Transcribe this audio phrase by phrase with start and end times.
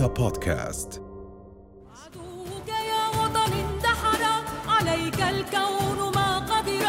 [0.00, 1.02] رؤيا بودكاست.
[2.04, 4.22] عدوك يا وطن اندحر
[4.68, 6.84] عليك الكون ما قدر.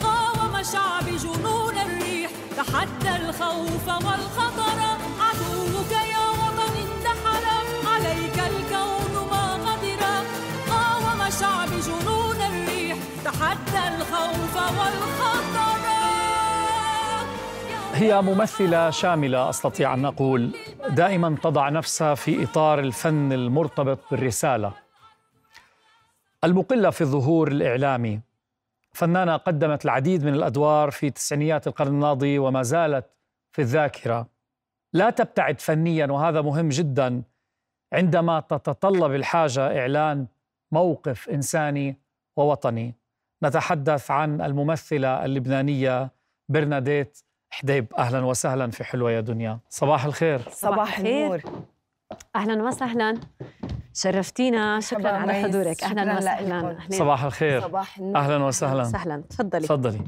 [0.00, 4.78] قاوم شعب جنون الريح تحدى الخوف والخطر.
[5.20, 7.44] عدوك يا وطن اندحر
[7.92, 10.02] عليك الكون ما قدر.
[10.70, 15.84] قاوم شعب جنون الريح تحدى الخوف والخطر.
[17.94, 20.50] هي ممثلة شاملة أستطيع أن أقول
[20.94, 24.72] دائما تضع نفسها في إطار الفن المرتبط بالرسالة.
[26.44, 28.20] المقلة في الظهور الإعلامي.
[28.92, 33.06] فنانة قدمت العديد من الأدوار في تسعينيات القرن الماضي وما زالت
[33.52, 34.26] في الذاكرة.
[34.92, 37.22] لا تبتعد فنيا وهذا مهم جدا
[37.92, 40.26] عندما تتطلب الحاجة إعلان
[40.72, 41.96] موقف إنساني
[42.36, 42.94] ووطني.
[43.42, 46.10] نتحدث عن الممثلة اللبنانية
[46.48, 47.18] برناديت
[47.54, 49.58] حديب أهلا وسهلا في حلوة يا دنيا.
[49.70, 50.40] صباح الخير.
[50.50, 51.42] صباح النور.
[52.36, 53.20] أهلا وسهلا.
[53.94, 54.80] شرفتينا.
[54.80, 55.32] شكرا على.
[55.32, 55.84] حضورك.
[55.84, 56.78] أهلا وسهلا.
[56.90, 57.60] صباح الخير.
[57.60, 58.16] صباح النور.
[58.16, 58.82] أهلا وسهلا.
[58.82, 59.22] وسهلا.
[59.30, 59.66] تفضلي.
[59.66, 60.00] تفضلي.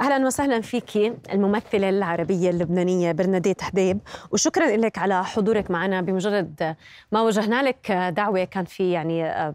[0.00, 3.98] أهلا وسهلا فيكي الممثلة العربية اللبنانية برناديت حديب.
[4.30, 6.00] وشكرا لك على حضورك معنا.
[6.00, 6.76] بمجرد
[7.12, 9.54] ما وجهنا لك دعوة كان في يعني آه،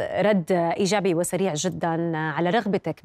[0.00, 3.00] رد إيجابي وسريع جدا على رغبتك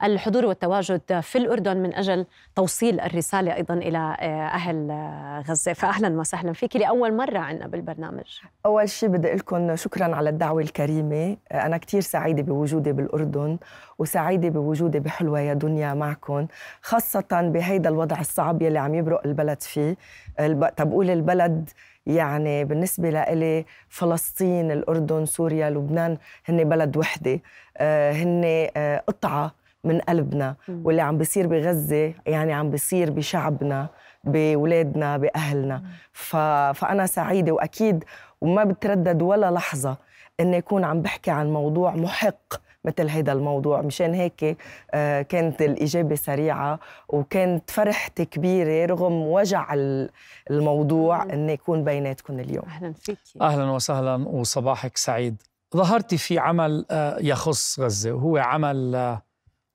[0.00, 5.72] بالحضور والتواجد في الأردن من أجل توصيل الرسالة أيضا إلى آه، أهل آه، غزة.
[5.72, 8.40] فاهلا وسهلا فيك لأول مرة عندنا بالبرنامج.
[8.66, 11.36] أول شيء بدي أقول لكم شكرا على الدعوة الكريمة.
[11.52, 13.58] أنا كتير سعيدة بوجودي بالأردن
[13.98, 16.46] وسعيدة بوجودي بحلوة يا دنيا معكم
[16.82, 19.96] خاصة بهيدا الوضع الصعب يلي عم يبرق البلد فيه.
[20.40, 20.74] الب...
[20.76, 21.70] تبقول البلد
[22.06, 26.16] يعني بالنسبة لإلي فلسطين الأردن سوريا لبنان
[26.48, 27.40] هن بلد وحدة.
[27.76, 28.42] آه، هن
[28.76, 33.88] آه، قطعة من قلبنا واللي عم بيصير بغزة يعني عم بيصير بشعبنا
[34.24, 35.82] بولادنا بأهلنا.
[36.12, 36.36] ف...
[36.74, 38.04] فأنا سعيدة وأكيد
[38.40, 39.96] وما بتردد ولا لحظة
[40.40, 43.82] إني أكون عم بحكي عن موضوع محق مثل هيدا الموضوع.
[43.82, 44.56] مشان هيك
[44.94, 50.10] آه، كانت الإجابة سريعة وكانت فرحتي كبيرة رغم وجع ال-
[50.50, 52.64] الموضوع إني يكون بيناتكم اليوم.
[52.64, 55.42] أهلا فيكي أهلا وسهلا وصباحك سعيد.
[55.76, 59.22] ظهرتي في عمل آه، يخص غزة وهو عمل آه،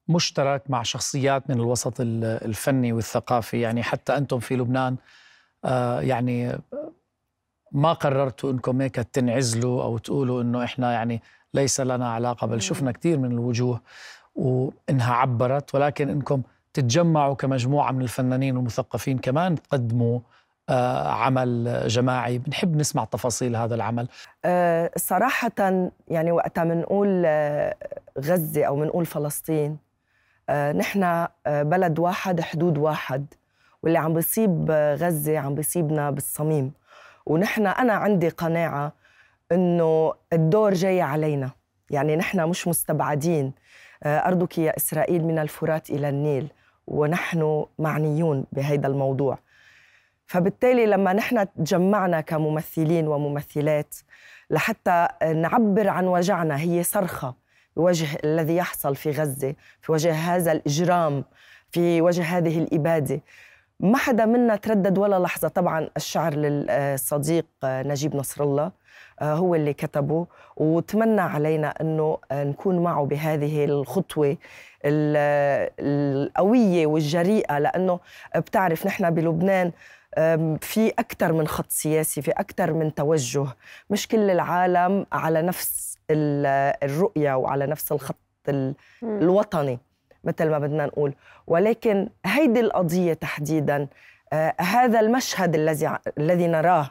[0.07, 3.61] مشترك مع شخصيات من الوسط ال- الفني والثقافي.
[3.61, 4.95] يعني حتى أنتم في لبنان
[5.99, 6.59] يعني
[7.71, 11.21] ما قررتوا إنكم هيك تنعزلوا أو تقولوا إنه إحنا يعني
[11.53, 13.81] ليس لنا علاقة بل شفنا كثير من الوجوه
[14.35, 15.75] وإنها عبرت.
[15.75, 16.41] ولكن إنكم
[16.73, 20.19] تتجمعوا كمجموعة من الفنانين والمثقفين كمان تقدموا
[20.69, 22.37] آه، عمل جماعي.
[22.37, 24.07] بنحب نسمع تفاصيل هذا العمل.
[24.45, 27.75] آه، صراحة يعني وقتها منقول آه،
[28.19, 29.77] غزة أو منقول فلسطين.
[30.75, 33.25] نحن بلد واحد حدود واحد.
[33.83, 36.71] واللي عم بيصيب غزة عم بيصيبنا بالصميم.
[37.25, 38.93] ونحن أنا عندي قناعة
[39.51, 41.51] إنه الدور جاي علينا.
[41.89, 43.53] يعني نحن مش مستبعدين.
[44.03, 46.47] آه، أرضك يا إسرائيل من الفرات إلى النيل
[46.87, 49.39] ونحن معنيون بهذا الموضوع.
[50.25, 53.95] فبالتالي لما نحن تجمعنا كممثلين وممثلات
[54.49, 57.35] لحتى نعبر عن وجعنا هي صرخة
[57.75, 61.23] بوجه الذي يحصل في غزة في وجه هذا الإجرام
[61.71, 63.21] في وجه هذه الإبادة.
[63.79, 65.47] ما حدا منا تردد ولا لحظة.
[65.47, 68.71] طبعا الشعر للصديق نجيب نصر الله
[69.21, 70.27] هو اللي كتبه.
[70.57, 74.37] وتمنى علينا أنه نكون معه بهذه الخطوة
[74.85, 77.59] ال- القوية والجريئة.
[77.59, 77.99] لأنه
[78.35, 79.71] بتعرف نحن بلبنان
[80.61, 83.45] في أكثر من خط سياسي في أكثر من توجه.
[83.89, 88.15] مش كل العالم على نفس ال- الرؤية وعلى نفس الخط
[88.49, 89.79] ال- الوطني
[90.23, 91.13] مثل ما بدنا نقول.
[91.47, 93.87] ولكن هيدي القضية تحديدا
[94.33, 96.89] آه، هذا المشهد الذي الذي نراه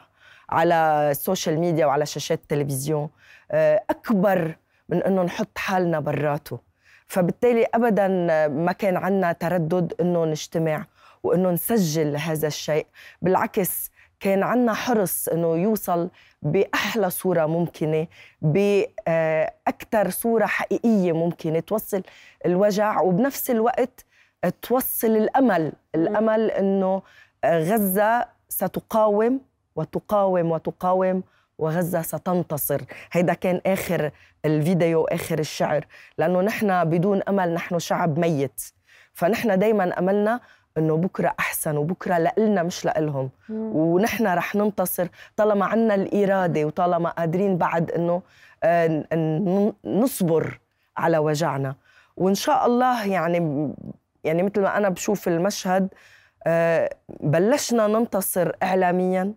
[0.49, 3.09] على السوشيال ميديا وعلى شاشات التلفزيون
[3.51, 4.55] آه، أكبر
[4.89, 6.59] من أنه نحط حالنا براته.
[7.07, 8.07] فبالتالي أبدا
[8.47, 10.85] ما كان عنا تردد أنه نجتمع
[11.23, 12.85] وأنه نسجل هذا الشيء.
[13.21, 16.09] بالعكس كان عنا حرص أنه يوصل
[16.41, 18.07] بأحلى صورة ممكنة
[18.41, 22.03] بأكثر صورة حقيقية ممكنة توصل
[22.45, 24.05] الوجع وبنفس الوقت
[24.61, 25.73] توصل الأمل.
[25.95, 27.01] الأمل أنه
[27.45, 29.48] غزة ستقاوم
[29.79, 31.23] وتقاوم وتقاوم
[31.57, 32.81] وغزة ستنتصر.
[33.11, 34.11] هيدا كان آخر
[34.45, 35.85] الفيديو آخر الشعر.
[36.17, 38.61] لأنه نحن بدون أمل نحن شعب ميت.
[39.13, 40.39] فنحن دايما أملنا
[40.77, 43.29] إنه بكرة أحسن وبكرة لإلنا مش لإلهم.
[43.49, 45.07] ونحن رح ننتصر.
[45.35, 48.21] طالما عنا الإرادة وطالما قادرين بعد إنه
[48.63, 49.03] آه،
[49.85, 50.59] نصبر
[50.97, 51.75] على وجعنا.
[52.17, 53.71] وإن شاء الله يعني
[54.23, 55.87] يعني مثل ما أنا بشوف المشهد
[56.47, 56.89] آه،
[57.19, 59.33] بلشنا ننتصر اعلاميا.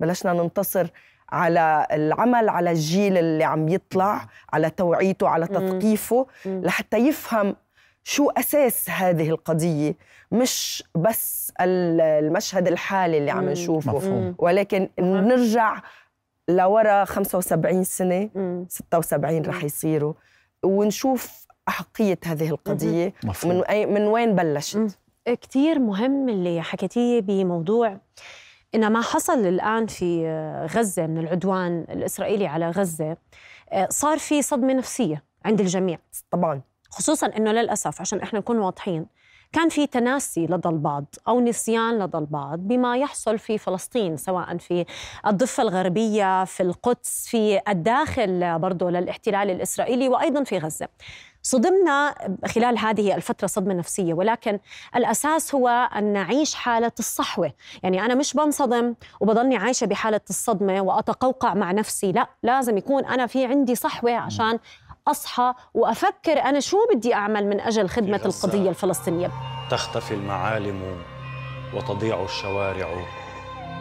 [0.00, 0.86] بلشنا ننتصر
[1.32, 6.26] على العمل على الجيل اللي عم يطلع على توعيته على تثقيفه.
[6.46, 7.56] لحتى يفهم
[8.04, 9.94] شو أساس هذه القضية.
[10.32, 13.48] مش بس ال- المشهد الحالي اللي عم.
[13.48, 14.34] نشوفه مفهوم.
[14.38, 15.80] ولكن نرجع
[16.48, 18.66] لورا 75 سنة مم.
[18.68, 20.14] 76 رح يصيروا
[20.64, 23.62] ونشوف أحقية هذه القضية مفهوم.
[23.70, 24.76] من من وين بلشت.
[24.76, 24.88] مم.
[25.34, 27.96] كتير مهم اللي حكيتيه بموضوع
[28.74, 30.26] إن ما حصل الآن في
[30.74, 33.16] غزة من العدوان الإسرائيلي على غزة
[33.72, 35.98] آه، صار في صدمة نفسية عند الجميع.
[36.30, 36.60] طبعا.
[36.90, 39.06] خصوصا إنه للأسف عشان إحنا نكون واضحين
[39.52, 44.84] كان في تناسي لدى البعض أو نسيان لدى البعض بما يحصل في فلسطين سواء في
[45.26, 50.88] الضفة الغربية في القدس في الداخل برضه للاحتلال الإسرائيلي وأيضا في غزة.
[51.46, 52.14] صدمنا
[52.46, 54.58] خلال هذه الفترة صدمة نفسية ولكن
[54.96, 57.52] الأساس هو أن نعيش حالة الصحوة.
[57.82, 62.12] يعني أنا مش بنصدم وبضلني عايشة بحالة الصدمة وأتقوقع مع نفسي.
[62.12, 64.58] لا لازم يكون أنا في عندي صحوة عشان
[65.08, 68.20] أصحى وأفكر أنا شو بدي أعمل من أجل خدمة.
[68.24, 69.30] القضية الفلسطينية.
[69.70, 70.82] تختفي المعالم
[71.74, 72.88] وتضيع الشوارع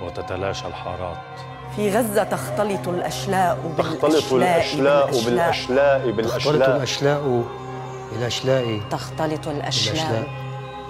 [0.04, 1.53] وتتلاشى الحارات.
[1.76, 6.12] في غزة تختلط الأشلاء تختلط الأشلاء بالأشلاء.
[6.12, 6.78] تختلط بالأشلاء.
[6.78, 7.44] الأشلاء
[8.12, 8.80] بالأشلاء.
[8.90, 10.28] تختلط الأشلاء بالأشلاء.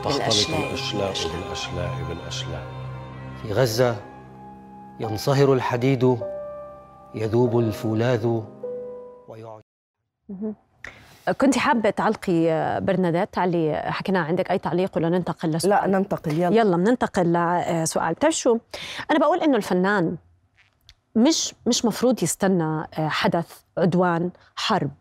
[0.03, 1.91] تختلط الأشلاء بالأشلاء.
[2.09, 2.63] بالأشلاء
[3.41, 3.95] في غزة
[4.99, 6.17] ينصهر الحديد
[7.15, 8.41] يذوب الفولاذ
[9.27, 9.63] ويعجب.
[11.41, 12.47] كنت حابة تعلقي
[12.81, 16.55] برنادات على اللي حكيناه عندك أي تعليق ولا ننتقل لسؤال؟ لا ننتقل يلا.
[16.55, 18.13] يلا بننتقل لسؤال.
[18.13, 18.57] بتعرف شو
[19.11, 20.15] أنا بقول إنه الفنان
[21.15, 24.91] مش مش مفروض يستنى آه، حدث عدوان حرب.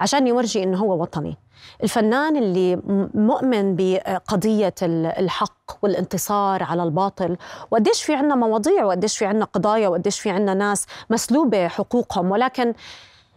[0.00, 1.36] عشان يورجي إنه هو وطني.
[1.82, 2.76] الفنان اللي
[3.14, 7.36] مؤمن بقضية ال- الحق والانتصار على الباطل
[7.70, 12.30] وقديش في عنا مواضيع وقديش في عنا قضايا وقديش في عنا ناس مسلوبة حقوقهم.
[12.30, 12.74] ولكن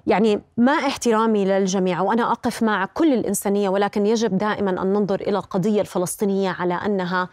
[0.08, 5.38] يعني مع احترامي للجميع وأنا أقف مع كل الإنسانية ولكن يجب دائما أن ننظر إلى
[5.38, 7.30] القضية الفلسطينية على أنها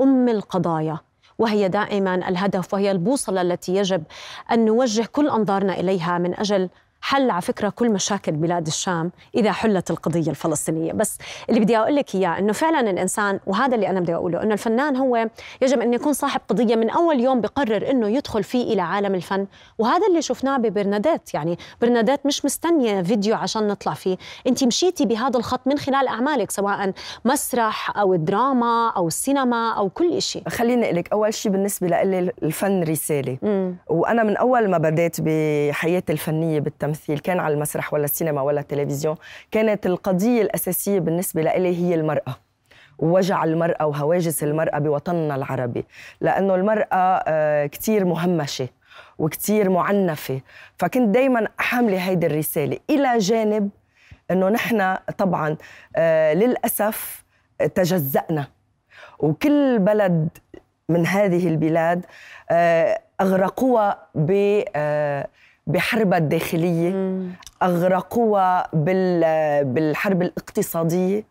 [0.00, 0.98] أم القضايا.
[1.38, 4.02] وهي دائما الهدف وهي البوصلة التي يجب
[4.52, 6.68] أن نوجه كل أنظارنا إليها من أجل
[7.06, 10.92] حل على فكرة كل مشاكل بلاد الشام إذا حلت القضية الفلسطينية.
[10.92, 11.18] بس
[11.48, 14.96] اللي بدي أقول لك إياه إنه فعلا الإنسان وهذا اللي أنا بدي أقوله إنه الفنان
[14.96, 15.28] هو
[15.62, 19.46] يجب أن يكون صاحب قضية من أول يوم بقرر إنه يدخل فيه إلى عالم الفن.
[19.78, 24.16] وهذا اللي شفناه ببرنادات يعني برنادات مش مستنية فيديو عشان نطلع فيه.
[24.46, 26.92] أنت مشيتي بهذا الخط من خلال أعمالك سواء
[27.24, 32.82] مسرح أو الدراما أو السينما أو كل شيء خليني لك أول شيء بالنسبة لي الفن
[32.82, 33.38] رسالة.
[33.42, 36.93] امم وأنا من أول ما بديت بحياتي الفنية بالتمثيل
[37.24, 39.16] كان على المسرح ولا السينما ولا التلفزيون
[39.50, 42.36] كانت القضية الأساسية بالنسبة لي هي المرأة.
[42.98, 45.84] ووجع المرأة وهواجس المرأة بوطننا العربي.
[46.20, 48.68] لأنه المرأة آه، كتير مهمشة
[49.18, 50.40] وكتير معنفة.
[50.78, 52.78] فكنت دايما حاملة هيدي الرسالة.
[52.90, 53.70] إلى جانب
[54.30, 55.56] أنه نحن طبعا
[55.96, 57.24] آه، للأسف
[57.74, 58.46] تجزأنا.
[59.18, 60.28] وكل بلد
[60.88, 62.06] من هذه البلاد
[62.50, 64.62] آه، أغرقوها ب
[65.66, 67.18] بحربها الداخلية
[67.62, 71.18] أغرقوها بال- بالحرب الاقتصادية.
[71.18, 71.24] آه،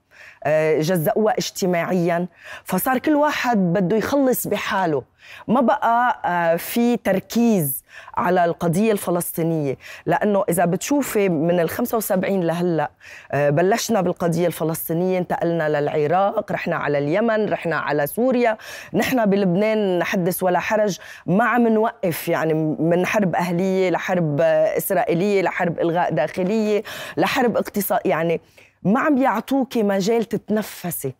[0.79, 2.27] جزأوها اجتماعيا.
[2.63, 5.03] فصار كل واحد بده يخلص بحاله.
[5.47, 7.83] ما بقى آه، في تركيز
[8.17, 9.77] على القضية الفلسطينية.
[10.05, 12.91] لأنه إذا بتشوفي من ال 75 لهلأ
[13.31, 18.57] آه، بلشنا بالقضية الفلسطينية انتقلنا للعراق رحنا على اليمن رحنا على سوريا.
[18.93, 20.99] نحن بلبنان حدث ولا حرج.
[21.25, 26.83] ما عم نوقف يعني من حرب أهلية لحرب آه، إسرائيلية لحرب إلغاء داخلية
[27.17, 28.41] لحرب اقتصاد يعني
[28.85, 31.13] ما عم يعطوكي مجال تتنفسي.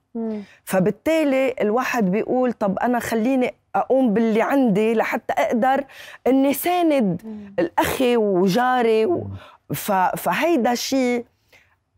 [0.64, 5.84] فبالتالي الواحد بيقول طب أنا خليني أقوم باللي عندي لحتى أقدر
[6.28, 7.22] إني ساند
[7.60, 9.28] الأخي وجاري و...
[9.74, 9.92] ف...
[9.92, 11.26] فهيدا شيء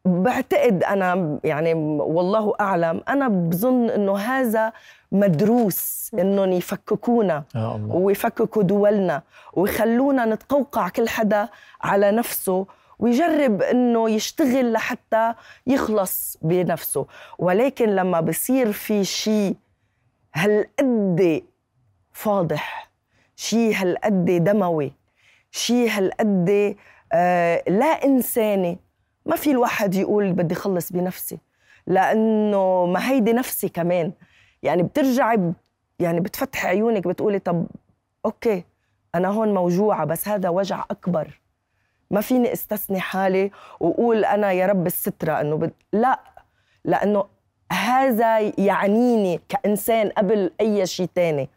[0.05, 3.01] بعتقد أنا يعني والله أعلم.
[3.09, 4.73] أنا بظن إنه هذا
[5.11, 7.95] مدروس إنهم يفككونا يا الله.
[7.95, 9.21] ويفككوا دولنا
[9.53, 11.49] ويخلونا نتقوقع كل حدا
[11.81, 12.65] على نفسه
[12.99, 15.33] ويجرب إنه يشتغل لحتى
[15.67, 17.05] يخلص بنفسه.
[17.39, 19.55] ولكن لما بصير في شيء
[20.33, 21.43] هالقد
[22.13, 22.91] فاضح
[23.35, 24.91] شيء هالقد دموي
[25.51, 26.75] شيء هالقد
[27.13, 28.79] آه لا إنساني
[29.25, 31.37] ما في الواحد يقول بدي خلص بنفسي.
[31.87, 34.11] لأنه ما هيدي نفسي كمان.
[34.63, 35.53] يعني بترجعي
[35.99, 37.67] يعني بتفتحي عيونك بتقولي طب
[38.25, 38.63] okay
[39.15, 41.39] أنا هون موجوعة بس هذا وجع أكبر.
[42.11, 45.71] ما فيني استثني حالي وأقول أنا يا رب السترة إنه بد...
[45.93, 46.19] لا
[46.85, 47.25] لأنه
[47.71, 51.49] هذا يعنيني كإنسان قبل أي شيء تاني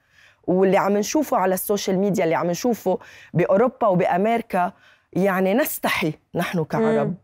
[0.47, 2.99] واللي عم نشوفه على ال social media اللي عم نشوفه
[3.35, 4.73] بأوروبا وبأمريكا
[5.13, 7.15] يعني نستحي نحن كعرب مم.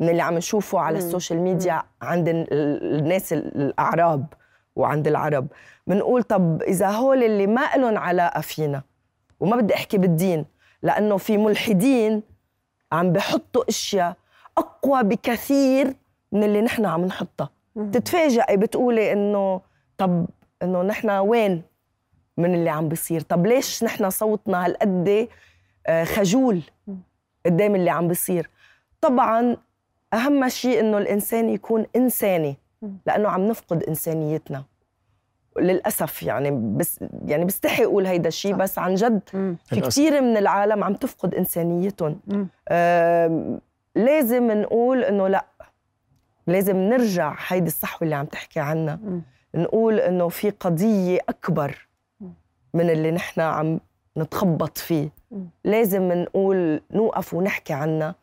[0.00, 1.04] من اللي عم نشوفه على مم.
[1.06, 2.48] ال social media عند ال-
[2.98, 4.26] الناس الأعراب
[4.76, 5.46] وعند العرب
[5.86, 8.82] بنقول طب إذا هول اللي ما لهم علاقة فينا
[9.40, 10.44] وما بدي أحكي بالدين
[10.82, 12.22] لأنه في ملحدين
[12.92, 14.16] عم بحطوا أشياء
[14.58, 15.94] أقوى بكثير
[16.32, 17.50] من اللي نحن عم نحطها.
[17.92, 19.60] تتفاجئي بتقولي إنه
[19.98, 20.26] طب
[20.62, 21.62] إنه نحن وين
[22.36, 25.28] من اللي عم بيصير؟ طب ليش نحن صوتنا هالقد
[25.86, 26.62] آه، خجول
[27.46, 28.50] قدام اللي عم بيصير؟
[29.00, 29.56] طبعا
[30.14, 32.56] أهم شيء إنه الإنسان يكون إنساني
[33.06, 34.64] لأنه عم نفقد إنسانيتنا.
[35.60, 39.56] للأسف يعني بس يعني بستحي أقول هيدا الشيء بس عن جد مم.
[39.64, 39.80] في.
[39.80, 42.18] كثير من العالم عم تفقد إنسانيتهم
[43.96, 45.44] لازم نقول إنه لأ
[46.46, 49.22] لازم نرجع هيدي الصحوة اللي عم تحكي عنها مم.
[49.54, 51.88] نقول إنه في قضية أكبر
[52.74, 53.80] من اللي نحن عم
[54.18, 55.46] نتخبط فيه مم.
[55.64, 58.14] لازم نقول نوقف ونحكي عنها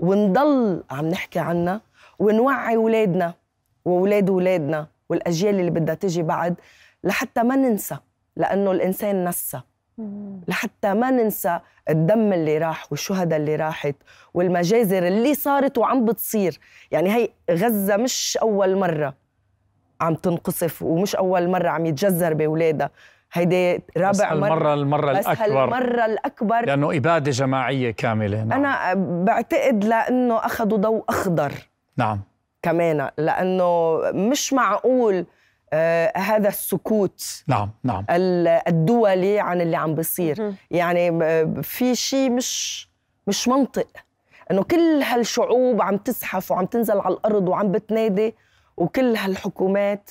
[0.00, 1.80] ونضل عم نحكي عنها
[2.18, 3.34] ونوعي أولادنا
[3.84, 6.54] وأولاد أولادنا والأجيال اللي بدها تجي بعد
[7.04, 7.96] لحتى ما ننسى
[8.36, 9.60] لأنه الإنسان نسى.
[10.48, 11.58] لحتى ما ننسى
[11.90, 13.94] الدم اللي راح والشهداء اللي راحت
[14.34, 16.58] والمجازر اللي صارت وعم بتصير.
[16.90, 19.14] يعني هي غزة مش أول مرة
[20.00, 22.90] عم تنقصف ومش أول مرة عم يتجزر بأولادها.
[23.32, 25.64] هيدي بس رابع مرة المرة المرة بس الأكبر.
[25.64, 26.66] هالمرة الأكبر.
[26.66, 28.44] لأنه إبادة جماعية كاملة.
[28.44, 28.64] نعم.
[28.64, 28.94] أنا
[29.24, 31.52] بعتقد لأنه أخذوا ضوء أخضر.
[31.96, 32.20] نعم.
[32.70, 35.26] كمان لأنه مش معقول
[35.72, 38.04] آه هذا السكوت نعم نعم.
[38.10, 40.52] ال- الدولي عن اللي عم بيصير.
[40.70, 42.88] يعني ب- في شيء مش
[43.26, 43.86] مش منطق.
[44.50, 48.34] إنه كل هالشعوب عم تزحف وعم تنزل على الأرض وعم بتنادي
[48.76, 50.10] وكل هالحكومات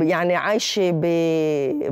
[0.00, 1.00] يعني عايشة ب...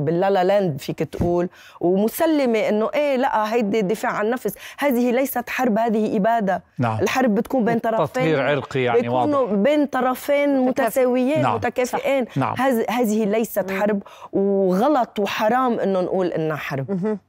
[0.05, 5.77] باللالا لاند فيك تقول ومسلمة إنه إيه لا هيدي دفاع عن النفس هذه ليست حرب
[5.77, 6.63] هذه إبادة.
[6.79, 6.99] نعم.
[6.99, 8.05] الحرب بتكون بين طرفين.
[8.05, 9.53] تطهير عرقي يعني بيكونوا واضح.
[9.53, 11.55] بين طرفين متساويين نعم.
[11.55, 12.25] متكافئين.
[12.35, 12.55] نعم.
[12.57, 14.03] هذه هذه ليست حرب
[14.33, 16.91] وغلط وحرام إنه نقول إنها حرب.
[16.91, 17.19] مهم.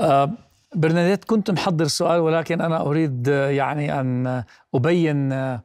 [0.00, 0.30] آه،
[0.74, 4.44] برناديت كنت محضر سؤال ولكن أنا أريد آه، يعني أن آه،
[4.74, 5.60] أبين آه،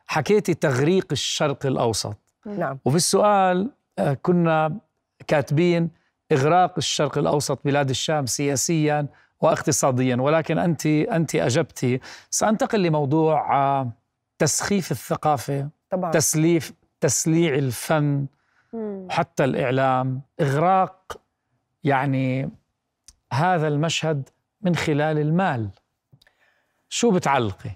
[0.06, 2.16] حكيتي تغريق الشرق الأوسط.
[2.46, 2.78] نعم.
[2.84, 4.76] وفي السؤال آه، كنا
[5.26, 5.90] كاتبين
[6.32, 9.06] إغراق الشرق الأوسط بلاد الشام سياسيا
[9.40, 12.00] واقتصاديا ولكن أنت أنت أجبتي.
[12.30, 13.90] سأنتقل لموضوع آه،
[14.38, 16.10] تسخيف الثقافة طبعا.
[16.10, 18.26] تسليف تسليع الفن.
[18.72, 20.20] وحتى الإعلام.
[20.40, 21.20] إغراق
[21.84, 22.50] يعني
[23.32, 24.28] هذا المشهد
[24.60, 25.70] من خلال المال.
[26.88, 27.70] شو بتعلقي؟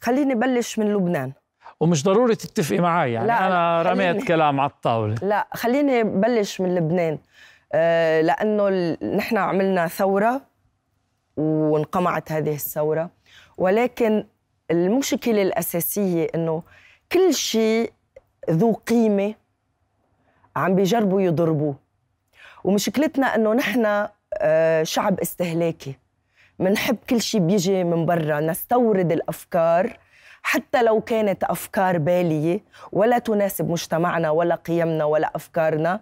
[0.00, 1.32] خليني بلش من لبنان.
[1.80, 5.14] ومش ضروري تتفقي معي يعني لا، أنا لا، رميت كلام على الطاولة.
[5.22, 7.18] لا خليني بلش من لبنان.
[7.72, 10.40] آه لأنه ال- نحن عملنا ثورة
[11.36, 13.10] وانقمعت هذه الثورة.
[13.58, 14.24] ولكن
[14.70, 16.62] المشكلة الأساسية إنه
[17.12, 17.92] كل شيء
[18.50, 19.34] ذو قيمة
[20.56, 21.74] عم بيجربوا يضربوه.
[22.64, 24.08] ومشكلتنا إنه نحن
[24.82, 25.96] شعب استهلاكي.
[26.58, 29.96] منحب كل شيء بيجي من برا نستورد الأفكار
[30.42, 32.60] حتى لو كانت أفكار بالية
[32.92, 36.00] ولا تناسب مجتمعنا ولا قيمنا ولا أفكارنا.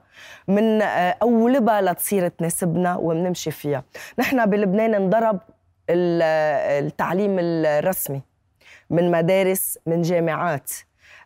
[0.48, 3.84] من آه، اولبها لتصير تناسبنا وبنمشي فيها.
[4.18, 5.40] نحن بلبنان انضرب
[5.90, 8.22] آه، التعليم الرسمي
[8.90, 10.70] من مدارس من جامعات.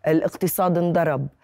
[0.07, 1.21] الاقتصاد انضرب.
[1.23, 1.42] آه،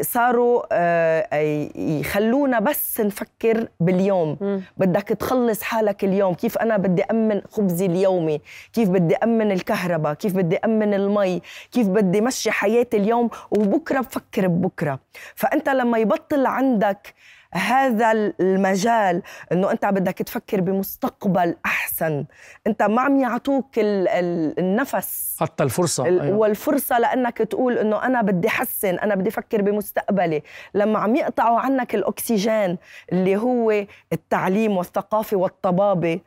[0.00, 1.34] صاروا آه،
[1.76, 4.36] يخلونا بس نفكر باليوم.
[4.40, 4.62] مم.
[4.76, 6.34] بدك تخلص حالك اليوم.
[6.34, 8.40] كيف أنا بدي أمن خبزي اليومي؟
[8.72, 14.46] كيف بدي أمن الكهرباء؟ كيف بدي أمن المي؟ كيف بدي مشي حياتي اليوم؟ وبكرة بفكر
[14.46, 14.98] ببكرة.
[15.34, 17.14] فأنت لما يبطل عندك
[17.54, 22.24] هذا المجال إنه أنت بدك تفكر بمستقبل أحسن.
[22.66, 25.36] أنت ما عم يعطوك ال- ال- النفس.
[25.40, 26.06] حتى الفرصة.
[26.08, 26.36] ال- أيوة.
[26.36, 30.42] والفرصة لأنك تقول إنه أنا بدي حسن أنا بدي أفكر بمستقبلي.
[30.74, 32.78] لما عم يقطعوا عنك الأكسجين
[33.12, 36.20] اللي هو التعليم والثقافة والطبابة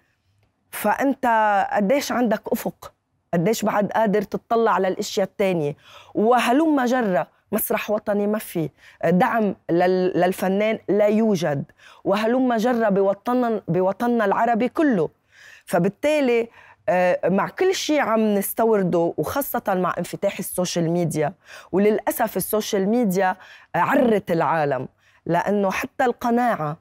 [0.71, 1.25] فأنت
[1.71, 2.93] قديش عندك أفق؟
[3.33, 5.75] قديش بعد قادر تطلع على الاشياء التانية؟
[6.15, 7.27] وهلم جرة.
[7.51, 8.69] مسرح وطني ما في.
[9.05, 11.63] دعم لل- للفنان لا يوجد.
[12.03, 15.09] وهلم جرة بوطننا بوطننا العربي كله.
[15.65, 16.47] فبالتالي
[16.89, 21.33] آه، مع كل شيء عم نستورده وخاصة مع انفتاح ال social media.
[21.71, 23.35] وللأسف ال social media
[23.75, 24.87] عرت العالم.
[25.25, 26.77] لأنه حتى القناعة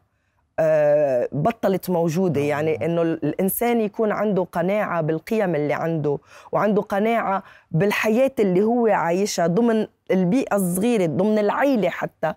[0.59, 2.41] آه، بطلت موجودة.
[2.41, 6.19] يعني إنه الإنسان يكون عنده قناعة بالقيم اللي عنده
[6.53, 12.35] وعنده قناعة بالحياة اللي هو عايشها ضمن البيئة الصغيرة ضمن العيلة حتى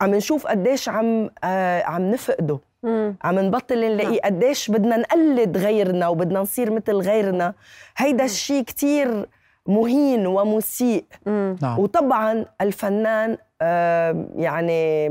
[0.00, 2.58] عم نشوف قديش عم آه، عم نفقده.
[2.82, 3.16] مم.
[3.22, 7.54] عم نبطل نلاقيه قديش بدنا نقلد غيرنا وبدنا نصير مثل غيرنا.
[7.96, 9.28] هيدا الشيء كتير
[9.66, 11.04] مهين ومسيء.
[11.26, 11.56] مم.
[11.62, 11.78] نعم.
[11.78, 15.08] وطبعا الفنان آه، يعني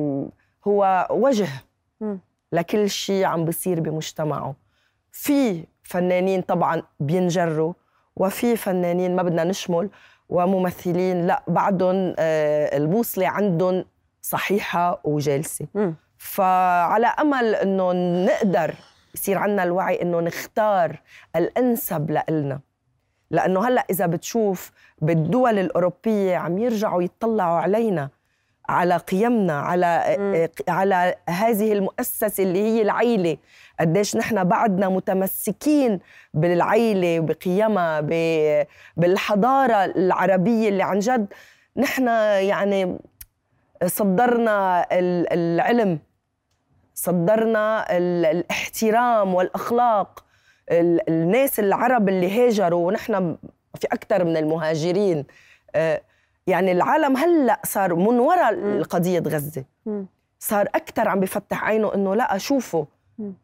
[0.68, 1.48] هو وجه
[2.02, 2.20] مم.
[2.52, 4.56] لكل شيء عم بيصير بمجتمعه.
[5.12, 7.74] في فنانين طبعا بينجروا
[8.16, 9.90] وفي فنانين ما بدنا نشمل.
[10.30, 13.86] وممثلين لا بعدهم آه، البوصلة عندهم
[14.22, 15.96] صحيحة وجالسة مم.
[16.18, 17.92] فعلى أمل أنه
[18.26, 18.74] نقدر
[19.16, 21.02] يصير عنا الوعي أنه نختار
[21.36, 22.60] الأنسب لإلنا
[23.32, 28.10] لأنه هلأ إذا بتشوف بالدول الأوروبية عم يرجعوا يطلعوا علينا
[28.70, 30.48] على قيمنا على مم.
[30.70, 33.38] على هذه المؤسسة اللي هي العيلة
[33.80, 36.00] قديش نحن بعدنا متمسكين
[36.34, 38.66] بالعيلة بقيمها ب-
[38.98, 41.28] بالحضارة العربية اللي عن جد
[41.78, 42.98] نحن يعني
[43.86, 46.00] صدرنا ال- العلم
[46.94, 50.26] صدرنا ال- الاحترام والأخلاق
[50.72, 53.38] ال- الناس العرب اللي هاجروا ونحن
[53.76, 55.26] في أكثر من المهاجرين
[55.76, 56.02] آه،
[56.48, 60.06] يعني العالم هلأ صار من وراء قضية غزة مم.
[60.40, 62.88] صار أكثر عم بفتح عينه إنه لأ شوفوا مم.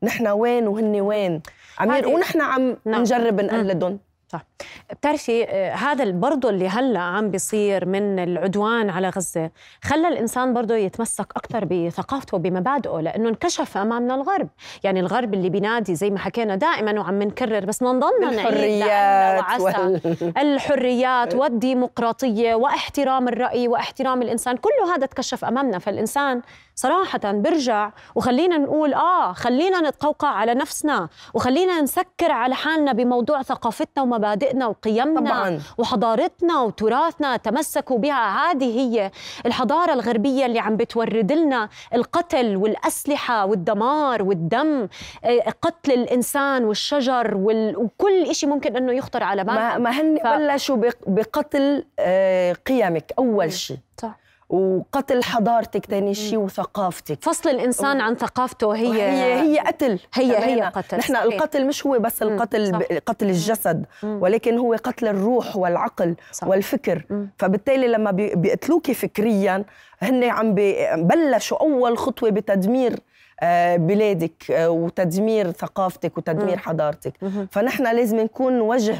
[0.03, 1.42] نحن وين وهن وين؟
[1.80, 3.01] عم ونحن عم نعم.
[3.01, 4.00] نجرب نقلدهم
[4.34, 4.46] صح.
[4.92, 9.51] بتعرفي آه، هذا برضه اللي هلا عم بيصير من العدوان على غزة
[9.84, 14.50] خلى الإنسان برضه يتمسك أكثر بثقافته وبمبادئه لأنه انكشف أمامنا الغرب.
[14.84, 20.01] يعني الغرب اللي بينادي زي ما حكينا دائما وعم نكرر بس نضلنا الحريات وال...
[20.38, 25.80] الحريات والديمقراطية واحترام الرأي واحترام الإنسان كله هذا تكشف أمامنا.
[25.80, 26.42] فالإنسان
[26.75, 34.03] صراحة برجع وخلينا نقول آه خلينا نتقوقع على نفسنا وخلينا نسكر على حالنا بموضوع ثقافتنا
[34.03, 35.62] ومبادئنا وقيمنا طبعاً.
[35.77, 39.12] وحضارتنا وتراثنا تمسكوا بها هذه هي
[39.46, 44.88] الحضارة الغربية اللي عم بتورد لنا القتل والأسلحة والدمار والدم
[45.24, 47.78] آه، قتل الإنسان والشجر وال...
[47.78, 52.54] وكل شيء ممكن أنه يخطر على بالنا ما ما هن ف- بلشوا بق- بقتل آه،
[52.54, 53.52] قيمك أول.
[53.54, 54.22] شيء صح
[54.54, 60.62] وقتل حضارتك ثاني شيء وثقافتك فصل الإنسان عن ثقافته هي هي هي قتل هي- هي.
[60.62, 61.24] قتل، نحن صحيح.
[61.24, 62.72] القتل مش هو بس مم، القتل.
[62.72, 64.20] ب- قتل الجسد مم.
[64.22, 66.48] ولكن هو قتل الروح والعقل صح.
[66.48, 67.30] والفكر مم.
[67.38, 69.66] فبالتالي لما بي- بيقتلوكي فكريا
[70.00, 73.00] هن عم بي- بلشوا أول خطوة بتدمير
[73.44, 76.58] آه، بلادك آه، وتدمير ثقافتك وتدمير مم.
[76.60, 77.48] حضارتك مهم.
[77.52, 78.96] فنحن لازم نكون وجه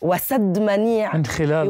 [0.00, 1.68] وسد منيع من خلال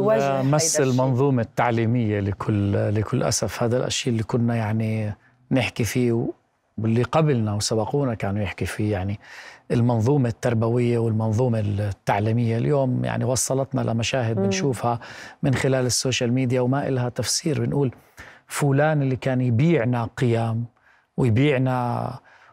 [0.51, 0.81] مس.
[0.81, 5.15] المنظومة التعليمية لكل لكل أسف هذا الشيء اللي كنا يعني
[5.51, 6.29] نحكي فيه
[6.79, 9.21] واللي قبلنا وسبقونا كانوا يحكي فيه يعني
[9.71, 14.37] المنظومة التربوية والمنظومة التعليمية اليوم يعني وصلتنا لمشاهد.
[14.37, 15.01] بنشوفها
[15.43, 17.93] من خلال السوشيال ميديا وما إلها تفسير بنقول
[18.47, 20.65] فلان اللي كان يبيعنا قيم
[21.17, 22.11] ويبيعنا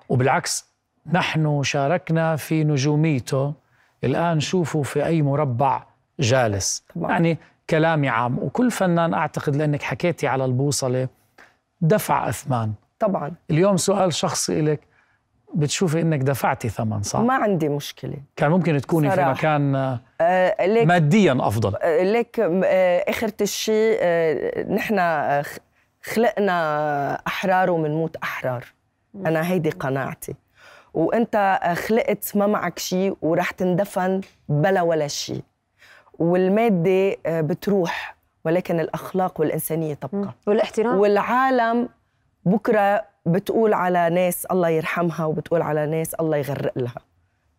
[0.10, 0.66] وبالعكس
[1.13, 3.54] نحن شاركنا في نجوميته
[4.03, 5.83] الآن شوفوا في أي مربع
[6.19, 6.83] جالس.
[6.95, 7.12] طبعاً.
[7.12, 7.38] يعني
[7.69, 8.39] كلامي عام.
[8.39, 11.07] وكل فنان أعتقد لأنك حكيتي على البوصلة
[11.81, 12.73] دفع أثمان.
[12.99, 13.31] طبعا.
[13.51, 14.79] اليوم سؤال شخصي إلك
[15.55, 18.17] بتشوفي إنك دفعتي ثمن صح؟ ما عندي مشكلة.
[18.36, 19.31] كان ممكن تكوني في صراحة.
[19.31, 21.75] مكان آه، آه، ماديا أفضل.
[21.75, 25.43] آه، ليك آه، آخرة الشيء آه، نحن آه،
[26.03, 28.65] خلقنا احرار ومنموت أحرار.
[29.25, 30.36] أنا هيدي قناعتي.
[30.93, 35.41] وانت خلقت ما معك شيء ورح تندفن بلا ولا شيء
[36.19, 40.34] والمادة آه، بتروح ولكن الأخلاق والإنسانية تبقى.
[40.47, 40.97] والاحترام.
[41.00, 41.89] والعالم
[42.45, 47.02] بكرة بتقول على ناس الله يرحمها وبتقول على ناس الله يغرق لها.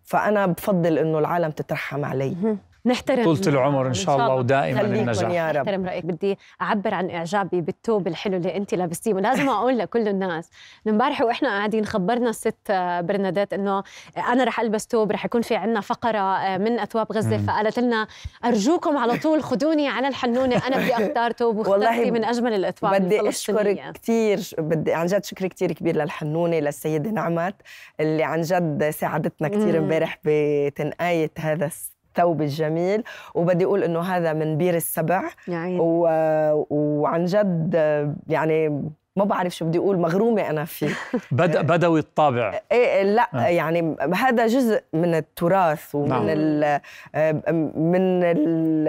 [0.04, 2.56] فأنا بفضل إنه العالم تترحم علي.
[2.86, 7.10] نحترم طولة العمر إن شاء الله ودائما النجاح يا رب احترم رأيك بدي أعبر عن
[7.10, 10.50] إعجابي بالثوب الحلو اللي أنت لابستيه ولازم أقول لكل الناس
[10.86, 13.82] إنه امبارح وإحنا قاعدين خبرنا الست برنادات إنه
[14.32, 17.46] أنا رح ألبس ثوب رح يكون في عندنا فقرة آه، من اثواب غزة مم.
[17.46, 18.06] فقالت لنا
[18.44, 23.28] أرجوكم على طول خدوني على الحنونة أنا بدي أختار ثوب واخترتي من أجمل الاثواب بدي.
[23.28, 27.54] أشكرك كثير بدي عن جد شكر كثير كبير للحنونة للسيدة نعمت
[28.00, 29.78] اللي عن جد ساعدتنا كثير.
[29.78, 31.70] امبارح بتنقاية هذا
[32.08, 33.02] الثوب الجميل.
[33.34, 35.22] وبدي أقول إنه هذا من بير السبع.
[35.48, 35.78] يا عيني.
[35.80, 36.08] و...
[36.70, 37.74] وعن جد
[38.28, 38.82] يعني
[39.18, 40.88] ما بعرف شو بدي أقول مغرومة أنا فيه
[41.32, 43.46] بد بدوي الطابع إيه لا آه.
[43.46, 46.24] يعني هذا جزء من التراث ومن نعم.
[46.28, 46.80] ال
[47.76, 48.22] من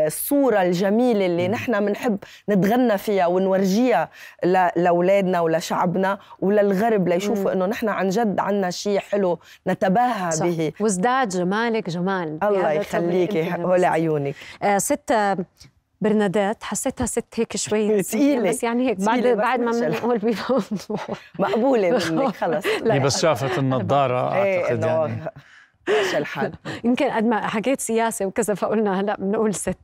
[0.06, 2.18] الصورة الجميلة اللي نحن بنحب
[2.50, 4.10] نتغنى فيها ونورجيها
[4.44, 10.46] ل- لأولادنا ولشعبنا وللغرب ليشوفوا إنه نحن عن جد عنا شيء حلو نتباهى صح.
[10.46, 13.52] به وازداد جمالك جمال الله يخليكي.
[13.60, 15.38] هول عيونك آه ست آه،
[16.02, 18.50] برنادات حسيتها ست هيك شوي تقيلة.
[18.50, 19.72] بس يعني هيك بعد بعد ما.
[19.72, 22.66] بنقول بموضوع مقبولة منك خلص.
[22.68, 25.32] هي بس شافت النظارة إيه أعتقد يعني.
[25.90, 26.54] ماشي الحال.
[26.84, 29.78] يمكن قد ما حكيت سياسة وكذا فقلنا هلا بنقول ست.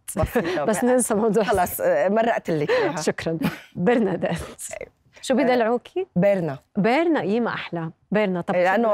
[0.68, 3.38] بس ننسى موضوع خلص مرقت لك شكرا.
[3.76, 4.38] برنادات.
[5.26, 8.90] شو بدلعوكي؟ بيرنا بيرنا إيه ما أحلى بيرنا طب لأنه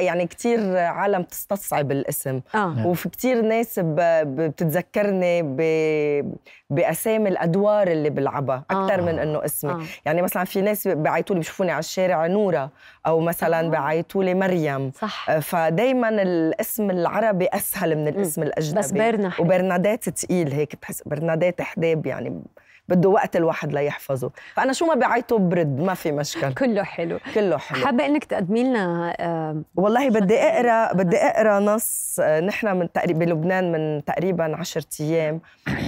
[0.00, 6.34] يعني كثير عالم تستصعب الاسم آه وفي كتير ناس بتتذكرني ب-
[6.70, 9.02] بأسامي الأدوار اللي بلعبها أكثر آه.
[9.02, 9.80] من إنه اسمي آه.
[10.04, 12.70] يعني مثلا في ناس بيعيطوا لي بيشوفوني على الشارع نورة
[13.06, 13.68] أو مثلا آه.
[13.70, 19.32] بيعيطوا لي مريم صح فدايما الاسم العربي أسهل من الاسم الأجنبي بس بيرنا.
[19.40, 22.42] وبرنادات تقيل هيك بتحس برنادات حداب يعني
[22.88, 24.30] بده وقت الواحد ليحفظه.
[24.54, 26.54] فأنا شو ما بعيطه برد ما في مشكل.
[26.64, 27.18] كله حلو.
[27.34, 27.84] كله حلو.
[27.86, 33.18] حابة إنك تقدمي لنا آه، والله بدي أقرأ بدي أقرأ نص آه، نحن من تقريبا
[33.24, 35.40] بلبنان من تقريبا عشرة أيام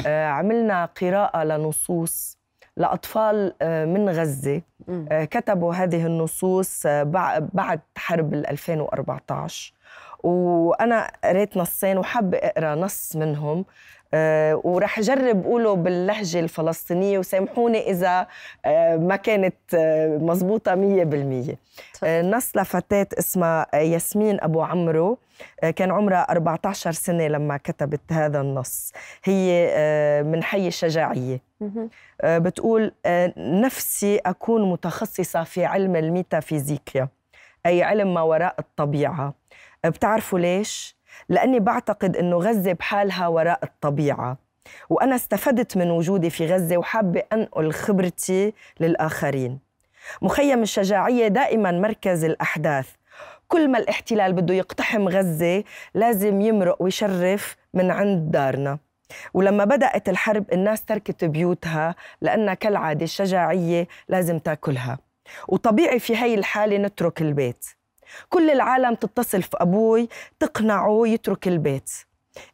[0.07, 2.39] آه، عملنا قراءة لنصوص
[2.77, 4.63] لأطفال آه، من غزة.
[5.11, 9.73] آه، كتبوا هذه النصوص بع- بعد حرب ال 2014
[10.23, 13.65] وأنا قريت نصين وحابة أقرأ نص منهم.
[14.15, 18.27] آه، ورح أجرب اقوله باللهجة الفلسطينية وسامحوني إذا
[18.65, 21.57] آه، ما كانت آه، مزبوطة 100%
[22.05, 25.19] آه، نص لفتاة اسمها ياسمين أبو عمرو
[25.77, 28.93] كان عمرها 14 سنة لما كتبت هذا النص.
[29.25, 30.71] هي من حي.
[32.21, 32.93] آه، بتقول
[33.37, 37.09] نفسي أكون متخصصة في علم الميتافيزيقيا
[37.67, 39.35] أي علم ما وراء الطبيعة.
[39.85, 40.96] آه، بتعرفوا ليش؟
[41.29, 44.37] لأني بعتقد أنه غزة بحالها وراء الطبيعة.
[44.91, 49.59] وأنا استفدت من وجودي في غزة وحابة أنقل خبرتي للآخرين.
[50.23, 52.89] مخيم الشجاعية دائما مركز الأحداث.
[53.49, 58.79] كل ما الاحتلال بده يقتحم غزة لازم يمرق ويشرف من عند دارنا.
[59.35, 64.99] ولما بدأت الحرب الناس تركت بيوتها لأنها كالعادة الشجاعية لازم تاكلها.
[65.49, 67.67] وطبيعي في هاي الحالة نترك البيت.
[68.29, 70.09] كل العالم تتصل في أبوي
[70.41, 71.91] تقنعه يترك البيت.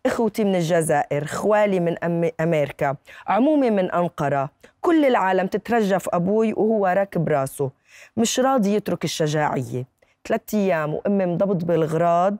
[0.06, 6.52] إخوتي من الجزائر خوالي من أم- أمريكا عمومي من أنقرة كل العالم تترجى في أبوي
[6.52, 7.70] وهو راكب راسه.
[8.16, 9.86] مش راضي يترك الشجاعية.
[10.28, 12.36] ثلاثة أيام وأمي مضبط بالغراض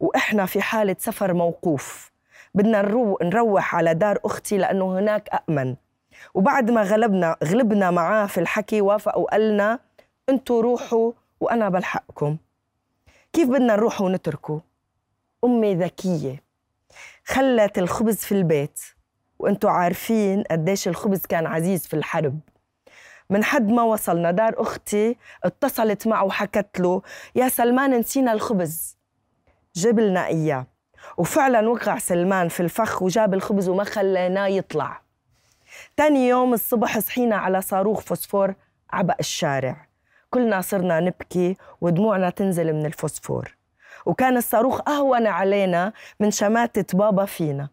[0.00, 2.12] وإحنا في حالة سفر موقوف.
[2.54, 3.18] بدنا نرو...
[3.22, 5.76] نروح على دار أختي لأنه هناك أأمن.
[6.34, 9.78] وبعد ما غلبنا غلبنا معاه في الحكي وافق وقالنا
[10.28, 12.36] أنتوا روحوا وأنا بلحقكم.
[13.32, 14.60] كيف بدنا نروح ونتركه؟
[15.44, 16.42] أمي ذكية
[17.24, 18.80] خلت الخبز في البيت.
[19.38, 22.40] وانتوا عارفين قديش الخبز كان عزيز في الحرب.
[23.30, 27.02] من حد ما وصلنا دار أختي اتصلت معه وحكت له
[27.34, 28.96] يا سلمان نسينا الخبز.
[29.74, 30.66] جاب لنا إياه.
[31.16, 35.02] وفعلا وقع سلمان في الفخ وجاب الخبز وما خليناه يطلع.
[35.96, 38.54] تاني يوم الصبح صحينا على صاروخ فوسفور
[38.90, 39.91] عبق الشارع.
[40.32, 43.56] كلنا صرنا نبكي ودموعنا تنزل من الفوسفور.
[44.06, 47.68] وكان الصاروخ أهون علينا من شماتة بابا فينا.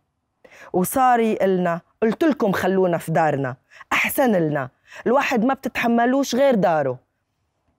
[0.73, 3.55] وصار يقلنا قلت لكم خلونا في دارنا
[3.93, 4.69] أحسن لنا.
[5.07, 6.99] الواحد ما بتتحملوش غير داره.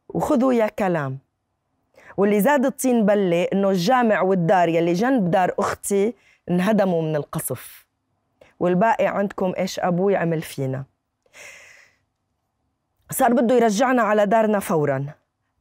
[0.08, 1.18] وخذوا يا كلام.
[2.16, 6.14] واللي زاد الطين بلة إنه الجامع والدار يلي جنب دار أختي
[6.50, 7.86] انهدموا من القصف.
[8.60, 10.84] والباقي عندكم إيش أبوي عمل فينا.
[13.12, 15.06] صار بده يرجعنا على دارنا فوراً.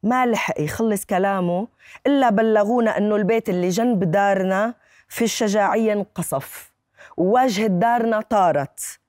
[0.02, 1.68] ما لحق يخلص كلامه
[2.06, 4.74] إلا بلغونا إنه البيت اللي جنب دارنا
[5.08, 6.72] في الشجاعية انقصف
[7.16, 9.00] وواجهة دارنا طارت.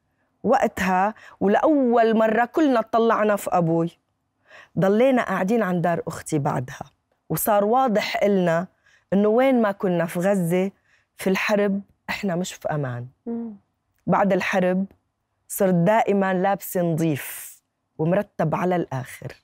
[0.44, 3.98] وقتها ولأول مرة كلنا طلعنا في أبوي.
[4.80, 6.92] ضلينا قاعدين عند دار أختي بعدها.
[7.30, 8.68] وصار واضح إلنا
[9.14, 10.72] إنه وين ما كنا في غزة
[11.18, 13.08] في الحرب إحنا مش في أمان.
[14.08, 14.86] بعد الحرب
[15.48, 17.61] صرت دائما لابسة نظيف.
[18.02, 19.36] ومرتب على الآخر.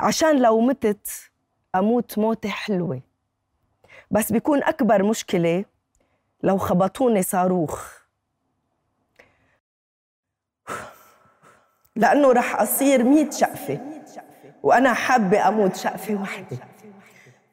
[0.00, 1.08] عشان لو متت
[1.74, 3.00] أموت موتة حلوة.
[4.10, 5.64] بس بيكون أكبر مشكلة
[6.42, 8.00] لو خبطوني صاروخ.
[11.96, 13.80] لأنه رح أصير ميت شقفة.
[14.62, 16.58] وأنا حابة أموت شقفة وحدة.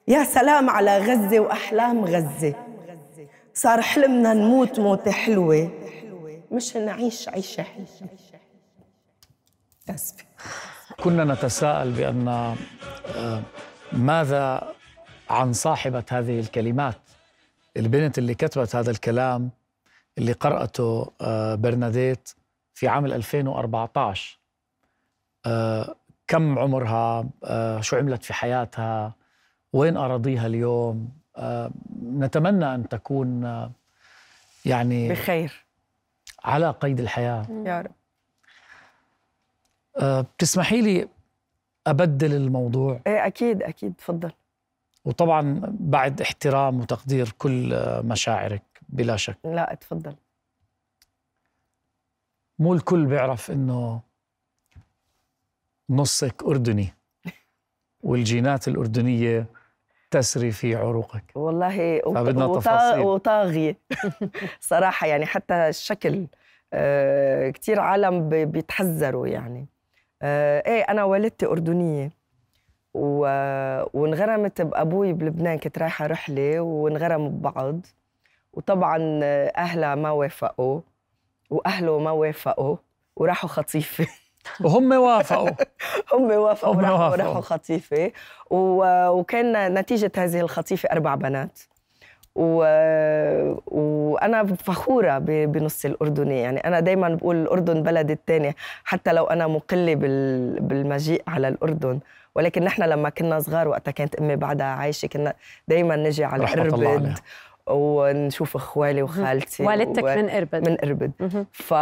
[0.08, 2.54] يا سلام على غزة وأحلام غزة.
[3.54, 5.72] صار حلمنا نموت موتة حلوة.
[6.52, 7.88] مش نعيش عيشة حلوة.
[9.90, 10.27] آسفة.
[11.04, 13.42] كنا نتساءل بأن آه،
[13.94, 14.74] ماذا
[15.30, 16.96] عن صاحبة هذه الكلمات؟
[17.78, 19.50] البنت اللي كتبت هذا الكلام
[20.18, 22.30] اللي قرأته آه، برناديت
[22.74, 24.40] في عام 2014
[25.46, 25.96] آه،
[26.28, 27.30] كم عمرها؟
[27.82, 29.14] شو عملت في حياتها؟
[29.74, 31.10] وين أراضيها اليوم؟
[32.04, 33.44] نتمنى أن تكون
[34.66, 35.66] يعني بخير.
[36.44, 37.46] على قيد الحياة.
[37.66, 37.92] يا رب.
[40.02, 41.08] بتسمحي لي
[41.88, 44.32] أبدل الموضوع؟ إيه أكيد أكيد تفضل.
[45.06, 49.38] وطبعا بعد احترام وتقدير كل مشاعرك بلا شك.
[49.44, 50.16] لا تفضل.
[52.60, 54.02] مو الكل بيعرف إنه
[55.90, 56.94] نصك أردني
[58.04, 59.46] والجينات الأردنية
[60.12, 61.24] تسري في عروقك.
[61.36, 63.00] والله فبدنا وطا- تفاصيل.
[63.00, 63.78] وطاغية.
[64.60, 66.28] صراحة يعني حتى الشكل
[66.74, 69.68] آه كتير عالم بي- بيتحذروا يعني.
[70.22, 72.12] آه إيه أنا والدتي أردنية.
[72.94, 73.20] و...
[73.94, 77.80] وانغرمت بأبوي بلبنان كنت رايحة رحلة وانغرموا ببعض.
[78.54, 79.20] وطبعا
[79.58, 80.82] أهلها ما وافقوا
[81.50, 82.78] وأهله ما وافقوا
[83.16, 84.08] وراحوا خطيفة.
[84.64, 85.50] وهم وافقوا.
[86.14, 87.16] هم وافقوا هم راحوا, وافقوا.
[87.28, 88.12] راحوا خطيفة.
[88.50, 88.84] و...
[89.10, 91.60] وكان نتيجة هذه الخطيفة أربع بنات.
[92.38, 92.64] و...
[93.68, 95.26] وأنا فخورة ب...
[95.26, 100.60] بنصي الاردني يعني أنا دائما بقول الأردن بلدي الثاني حتى لو أنا مقلة بال...
[100.60, 102.00] بالمجيء على الأردن.
[102.36, 105.34] ولكن نحن لما كنا صغار وقتها كانت أمي بعدها عايشة كنا
[105.68, 107.16] دائما نجي على رحمة الله اربد عليها.
[107.68, 110.70] ونشوف إخوالي وخالتي والدتك و- من إربد.
[110.70, 111.12] من إربد.
[111.52, 111.74] ف...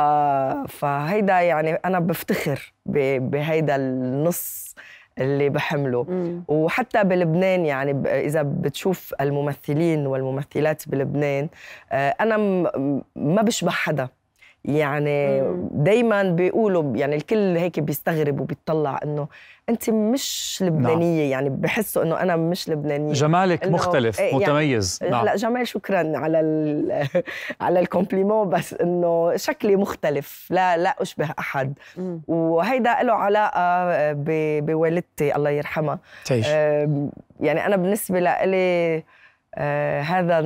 [0.72, 3.30] فهيدا يعني أنا بفتخر ب...
[3.32, 4.76] بهيدا النص
[5.20, 6.44] اللي بحمله مم.
[6.48, 11.50] وحتى بلبنان يعني إذا بتشوف الممثلين والممثلات بلبنان
[11.92, 12.38] آه، أنا
[13.16, 14.08] ما بشبه حدا
[14.68, 15.42] يعني.
[15.72, 19.28] دايما بيقولوا يعني الكل هيك بيستغرب وبيطلع إنه
[19.70, 23.14] أنت مش لبنانية يعني بحسوا إنه أنا مش لبنانية.
[23.14, 25.00] جمالك مختلف إيه يعني- متميز.
[25.10, 25.26] نعم.
[25.26, 26.40] لا جمال شكرا على
[27.62, 31.74] على الكومبليمون بس إنه شكلي مختلف لا لا أشبه أحد.
[32.28, 36.00] وهيدا له علاقة ب- بوالدتي الله يرحمها.
[36.26, 36.48] تعيش.
[37.40, 39.04] يعني أنا بالنسبة لإلي
[39.58, 40.40] آه، هذا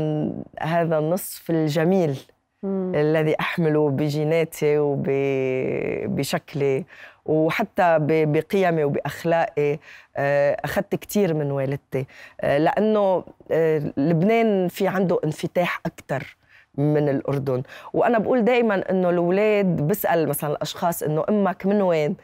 [0.62, 2.20] هذا النصف الجميل.
[2.64, 2.92] مم.
[2.96, 6.86] الذي أحمله بجيناتي وبشكلي
[7.26, 9.80] وحتى بقيمي وبأخلاقي.
[10.18, 12.06] آه، أخذت كثير من والدتي.
[12.42, 16.38] آه، لأنه آه، لبنان في عنده انفتاح أكثر
[16.78, 17.64] من الأردن.
[17.94, 22.16] وأنا بقول دائما إنه الأولاد بسأل مثلا الأشخاص إنه أمك من وين؟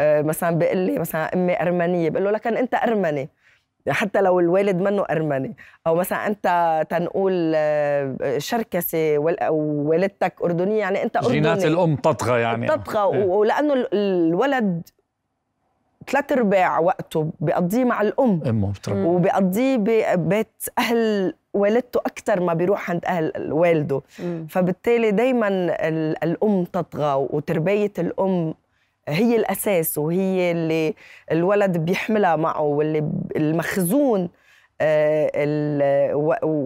[0.00, 2.10] مثلا بيقول لي مثلا أمي أرمنية.
[2.10, 3.28] بقول له لكن أنت أرمني.
[3.88, 5.56] حتى لو الوالد منه أرمني.
[5.86, 6.46] أو مثلا أنت
[6.90, 9.56] تنقول آه، شركسي وال- أو
[9.88, 11.32] والدتك أردنية يعني أنت أردني.
[11.32, 12.66] جينات الأم تطغى يعني.
[12.68, 13.24] تطغى إيه.
[13.24, 14.82] ولأنه ال- الولد
[16.08, 18.40] ثلاث أرباع وقته بيقضيه مع الأم.
[18.46, 24.00] أمه بتربى وبيقضيه ببيت أهل والدته أكثر ما بيروح عند أهل والده.
[24.18, 24.46] مم.
[24.50, 28.54] فبالتالي دايما ال- الأم تطغى وتربية الأم
[29.10, 30.94] هي الأساس وهي اللي
[31.32, 34.28] الولد بيحملها معه واللي المخزون
[34.80, 36.10] آه،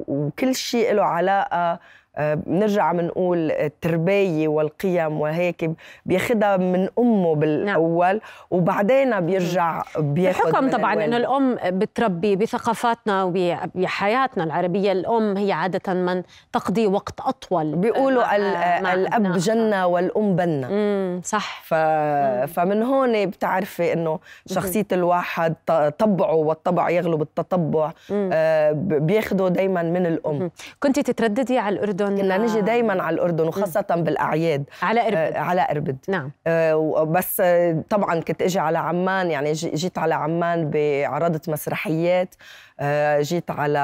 [0.09, 1.81] وكل شيء له علاقة
[2.19, 5.71] بنرجع بنقول التربيه والقيم وهيك
[6.07, 11.05] بياخدها من أمه بالأول وبعدين بيرجع بياخد من طبعا.
[11.05, 16.23] إنه الأم بتربي بثقافاتنا وبحياتنا العربية الأم هي عادة من
[16.53, 19.39] تقضي وقت أطول بيقولوا مع- مع الأب أبنائها.
[19.39, 21.75] جنة والأم بنة صح ف...
[22.55, 25.55] فمن هون بتعرفي إنه شخصية الواحد
[25.99, 27.93] طبعه والطبع يغلب التطبع.
[28.13, 30.51] آه، بياخده دايما من الأم مم.
[30.81, 34.65] كنت تترددي على الأردن كنا نجي دايما على الأردن وخاصة بالأعياد.
[34.83, 36.31] على اربد آه، على اربد نعم.
[36.47, 42.35] آه، بس آه، طبعا كنت إجي على عمان يعني جي- جيت على عمان بعرضة مسرحيات.
[42.74, 42.74] آه،
[43.21, 43.79] جيت على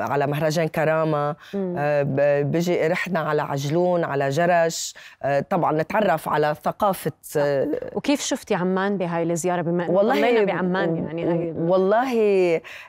[0.00, 1.36] على مهرجان كرامة.
[1.54, 1.74] مم.
[1.78, 2.02] آه،
[2.42, 4.94] بيجي رحنا على عجلون على جرش.
[5.22, 11.52] آه، طبعا نتعرف على ثقافة آه، وكيف شفتي عمان بهاي الزيارة؟ بما والله بعمان يعني
[11.56, 12.14] والله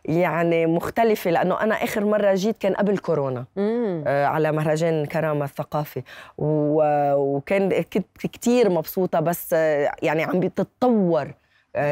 [0.05, 3.45] يعني مختلفة لأنه أنا آخر مرة جيت كان قبل كورونا.
[3.55, 4.03] مم.
[4.07, 6.03] آه، على مهرجان كرامة الثقافي
[6.37, 11.21] وكان كنت كتير مبسوطة بس آه، يعني عم بتتطور.
[11.21, 11.44] آه،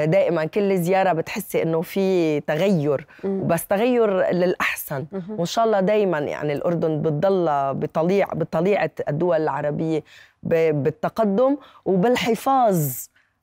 [0.06, 3.06] دائما كل زيارة بتحسي إنه في تغير.
[3.24, 5.36] بس تغير للأحسن مهم.
[5.40, 10.04] وإن شاء الله دائما يعني الأردن بتضل بطليع بطليعة الدول العربية
[10.44, 12.96] ب- بالتقدم وبالحفاظ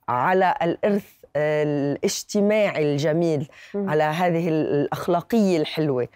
[0.09, 1.05] على الإرث
[1.37, 3.49] آه، الاجتماعي الجميل.
[3.75, 6.09] على هذه الأخلاقية الحلوة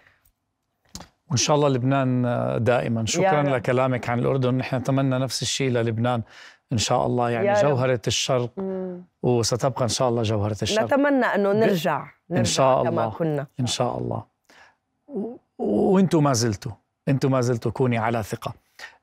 [1.31, 2.23] وإن شاء الله لبنان
[2.65, 3.43] دائما شكرا.
[3.43, 6.23] لكلامك عن الأردن نحن نتمنى نفس الشيء للبنان
[6.73, 7.63] إن شاء الله يعني.
[7.63, 8.51] جوهرة الشرق
[9.23, 10.85] وستبقى إن شاء الله جوهرة الشرق.
[10.85, 13.11] نتمنى أنه نرجع نرجع شاء كما الله.
[13.11, 13.47] كنا.
[13.61, 14.23] إن شاء الله.
[15.09, 16.73] و- وأنتم ما زلتوا
[17.09, 18.53] أنتم ما زلتوا كوني على ثقة.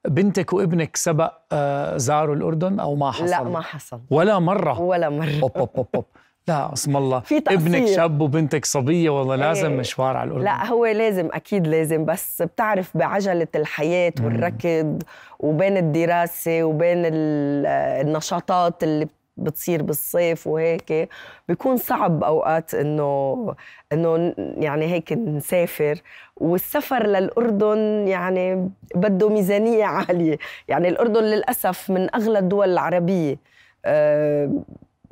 [0.08, 4.02] بنتك وابنك سبق آه، زاروا الأردن أو ما حصل؟ لا ما حصل.
[4.10, 4.82] ولا مرة.
[4.82, 5.40] ولا مرة.
[5.44, 6.06] أوب أوب أوب أوب.
[6.48, 7.20] لا اسم الله.
[7.20, 7.60] في تقصير.
[7.60, 9.78] ابنك شاب وبنتك صبية والله لازم إيه.
[9.78, 10.46] مشوار على الأردن.
[10.46, 12.06] لا هو لازم أكيد لازم.
[12.06, 15.04] بس بتعرف بعجلة الحياة والركض
[15.40, 17.66] وبين الدراسة وبين ال-
[18.08, 21.10] النشاطات اللي بتصير بالصيف وهيك
[21.48, 23.56] بيكون صعب أوقات إنه
[23.94, 26.02] إنه يعني هيك نسافر.
[26.38, 30.38] والسفر للأردن يعني بده ميزانية عالية.
[30.68, 33.38] يعني الأردن للأسف من أغلى الدول العربية.
[33.86, 34.52] أه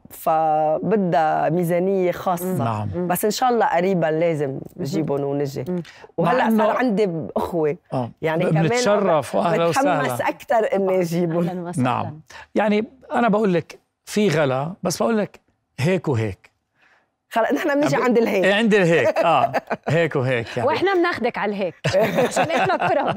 [0.10, 2.58] فبدها ميزانية خاصة.
[2.58, 3.08] نعم.
[3.08, 5.66] بس إن شاء الله قريبا لازم نجيبهم ونجي.
[6.18, 7.78] وهلأ صار عندي أخوة.
[7.94, 8.12] آه.
[8.22, 11.72] يعني كمان بنتشرف واهلا متحمس وسهلا أكثر إني أجيبهم.
[11.78, 12.20] نعم.
[12.56, 15.40] يعني أنا بقول لك في غلا بس بقول لك
[15.80, 16.49] هيك وهيك.
[17.32, 19.18] خلص نحن بنيجي عند إيه الهيك عندي الهيك.
[19.20, 19.52] آه
[19.90, 20.70] هيك وهيك يعني.
[20.70, 21.76] وإحنا بناخدك على الهيك
[22.28, 23.16] عشان إحنا كرماء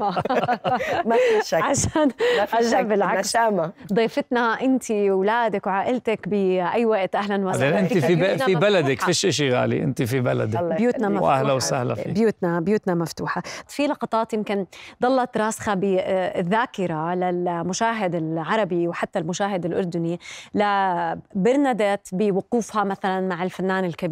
[1.09, 1.61] ما في شك.
[1.63, 2.85] عشان ما في عشان شك.
[2.85, 3.37] بالعكس.
[3.93, 7.79] ضيفتنا أنت وأولادك وعائلتك بأي وقت أهلا وسهلا.
[7.79, 9.01] أنت في في بلدك.
[9.01, 10.59] فيش إشي غالي أنت في بلدك.
[10.59, 11.09] الله بيوتنا.
[11.09, 11.31] مفتوحة.
[11.33, 12.07] واهلا وسهلا فيك.
[12.07, 13.43] بيوتنا بيوتنا مفتوحة.
[13.67, 14.65] في لقطات يمكن
[15.01, 20.19] ضلت راسخة بالذاكرة للمشاهد العربي وحتى المشاهد الأردني
[20.55, 24.02] لبرناديت بوقوفها مثلا مع الفنان الكبير.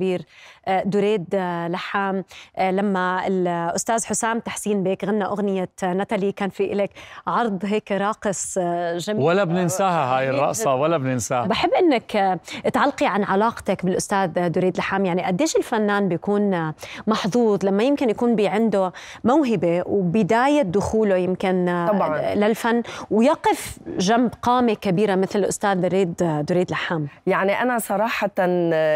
[0.68, 2.24] آه، دريد آه، لحام
[2.58, 6.90] آه، لما الأستاذ حسام تحسين بيك غنى أغنية ناتالي كان في إلك
[7.28, 8.60] عرض هيك راقص
[8.96, 9.22] جميل.
[9.22, 11.46] ولا بننساها هاي الرقصة ولا بننساها.
[11.48, 12.40] بحب إنك آه،
[12.74, 15.06] تعلقي عن علاقتك بالأستاذ دريد لحام.
[15.06, 16.74] يعني قديش الفنان بيكون
[17.08, 22.36] محظوظ لما يمكن يكون بي عنده موهبة وبداية دخوله يمكن طبعاً.
[22.36, 26.14] للفن ويقف جنب قامة كبيرة مثل الاستاذ دريد
[26.48, 28.32] دريد لحام؟ يعني أنا صراحة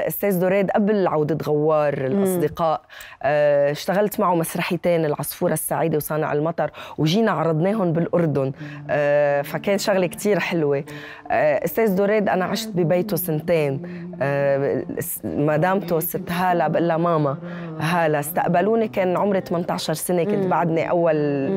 [0.08, 2.82] أستاذ دريد قبل عودة غوار الأصدقاء.
[3.24, 8.52] آه، اشتغلت معه مسرحيتين العصفورة السعيدة وصانع المطر وجينا عرضناهم بالأردن.
[8.90, 10.84] آه، فكان شغلة كتير حلوة.
[11.32, 13.82] آه، أستاذ دريد أنا عشت ببيته سنتين.
[14.22, 14.84] آه،
[15.24, 17.38] مدامته ست هالة بقول لها ماما
[17.80, 18.88] هالة استقبلوني.
[18.88, 21.16] كان عمري 18 سنة كنت بعدني أول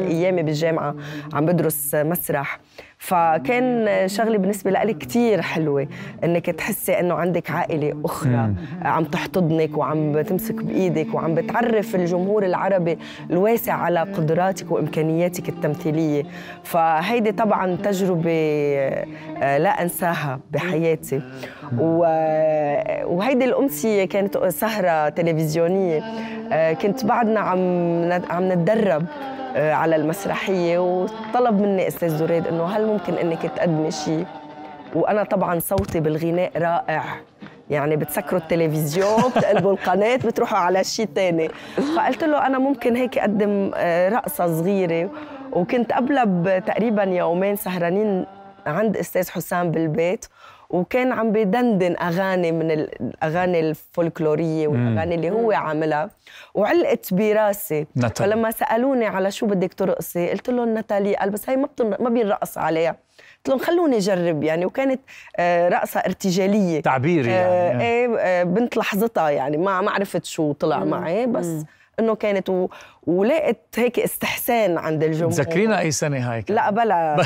[0.08, 0.94] أيامي بالجامعة.
[1.32, 2.60] عم بدرس مسرح.
[2.98, 5.86] فكان شغلة بالنسبة لي كتير حلوة
[6.24, 12.98] إنك تحسي إنه عندك عائلة أخرى عم تحتضنك وعم بتمسك بإيدك وعم بتعرف الجمهور العربي
[13.30, 16.24] الواسع على قدراتك وإمكانياتك التمثيلية.
[16.64, 18.30] فهيدي طبعا تجربة
[19.42, 21.20] آه، لا أنساها بحياتي.
[23.04, 26.02] وهيدي الأمسية كانت سهرة تلفزيونية
[26.52, 27.58] آه، كنت بعدنا عم
[28.30, 29.04] عم نتدرب.
[29.58, 34.26] على المسرحية وطلب مني أستاذ دريد إنه هل ممكن إنك تقدمي شيء
[34.94, 37.04] وأنا طبعا صوتي بالغناء رائع.
[37.70, 41.48] يعني بتسكروا التلفزيون بتقلبوا القناة بتروحوا على شيء تاني.
[41.96, 45.10] فقلت له أنا ممكن هيك أقدم آه، رقصة صغيرة.
[45.52, 48.26] وكنت قبلها بتقريبا يومين سهرانين
[48.66, 50.26] عند أستاذ حسام بالبيت.
[50.70, 56.10] وكان عم بدندن أغاني من الاغاني الفولكلورية والأغاني اللي هو عاملها
[56.54, 57.86] وعلقت براسي.
[57.94, 58.30] ناتالي.
[58.30, 61.96] فلما سألوني على شو بدك ترقصي قلت لهم ناتالي قال بس هي ما بتن...
[62.00, 62.90] ما بينرقص عليها.
[63.36, 64.66] قلت لهم خلوني أجرب يعني.
[64.66, 65.00] وكانت
[65.36, 66.80] آه، رقصة ارتجالية.
[66.80, 67.84] تعبيري آه، يعني.
[67.84, 69.56] إيه آه، بنت لحظتها يعني.
[69.56, 71.64] ما ما عرفت شو طلع معي بس
[72.00, 72.68] إنه كانت و...
[73.06, 75.32] ولقيت هيك استحسان عند الجمهور.
[75.32, 77.16] تذكرينا أي سنة هاي كانت؟ لا بلا.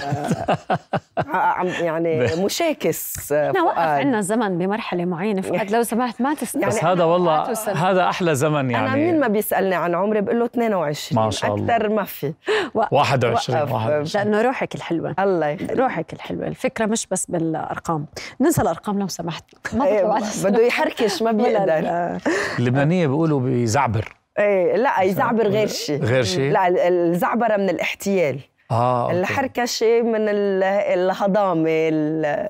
[1.26, 3.78] عم يعني مشاكس إحنا وقف.
[3.78, 5.70] عندنا الزمن بمرحلة معينة فؤاد.
[5.70, 7.52] لو سمحت ما تسمع بس يعني هذا والله.
[7.74, 8.86] هذا أحلى زمن يعني.
[8.86, 11.76] أنا مين ما بيسألني عن عمري بقول له 22 ما شاء الله.
[11.76, 12.32] أكثر ما في.
[12.74, 13.72] 21 وقف.
[13.72, 15.14] 21 لأنه روحك الحلوة.
[15.18, 15.70] الله يخليك.
[15.78, 16.46] روحك الحلوة.
[16.46, 18.06] الفكرة مش بس بالأرقام.
[18.40, 19.44] ننسى الأرقام لو سمحت.
[19.72, 21.78] ما إيه، بده يحركش ما بيقدر.
[21.78, 22.18] ال-
[22.58, 28.40] اللبنانية بيقولوا بيزعبر إيه لا يزعبر غير شيء غير شيء لا ال- الزعبرة من الاحتيال.
[28.70, 29.20] آه أوكي.
[29.20, 30.62] الحركشة من ال-
[30.98, 32.48] الهضامة ال-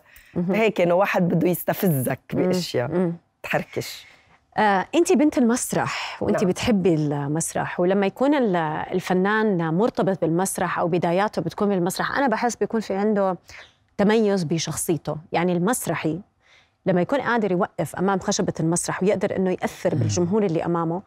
[0.50, 3.12] هيك إنه واحد بده يستفزك بأشياء.
[3.42, 4.06] تحركش.
[4.58, 6.50] آه، أنت بنت المسرح وأنت نعم.
[6.50, 8.56] بتحبي المسرح ولما يكون ال-
[8.92, 13.36] الفنان مرتبط بالمسرح أو بداياته بتكون بالمسرح أنا بحس بيكون في عنده
[13.96, 15.16] تميز بشخصيته.
[15.32, 16.20] يعني المسرحي
[16.86, 21.02] لما يكون قادر يوقف أمام خشبة المسرح ويقدر إنه يأثر بالجمهور اللي أمامه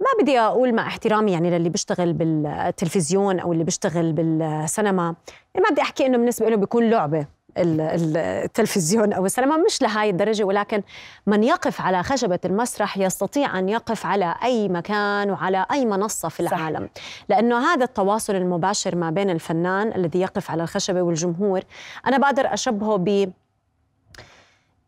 [0.00, 5.14] ما بدي أقول مع احترامي يعني للي بيشتغل بالتلفزيون أو اللي بيشتغل بالسينما
[5.54, 7.26] يعني ما بدي أحكي إنه بالنسبة له بيكون لعبة
[7.58, 10.82] التلفزيون أو السينما مش لهي الدرجة ولكن
[11.26, 16.40] من يقف على خشبة المسرح يستطيع أن يقف على أي مكان وعلى أي منصة في
[16.40, 17.02] العالم صح.
[17.28, 21.60] لأنه هذا التواصل المباشر ما بين الفنان الذي يقف على الخشبة والجمهور
[22.06, 23.32] أنا بقدر أشبهه ب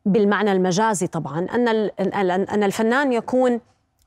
[0.06, 1.68] بالمعنى المجازي طبعا ان
[2.48, 3.60] أن الفنان يكون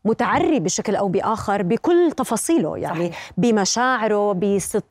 [0.05, 3.31] متعري بشكل أو بآخر بكل تفاصيله يعني صحيح.
[3.37, 4.33] بمشاعره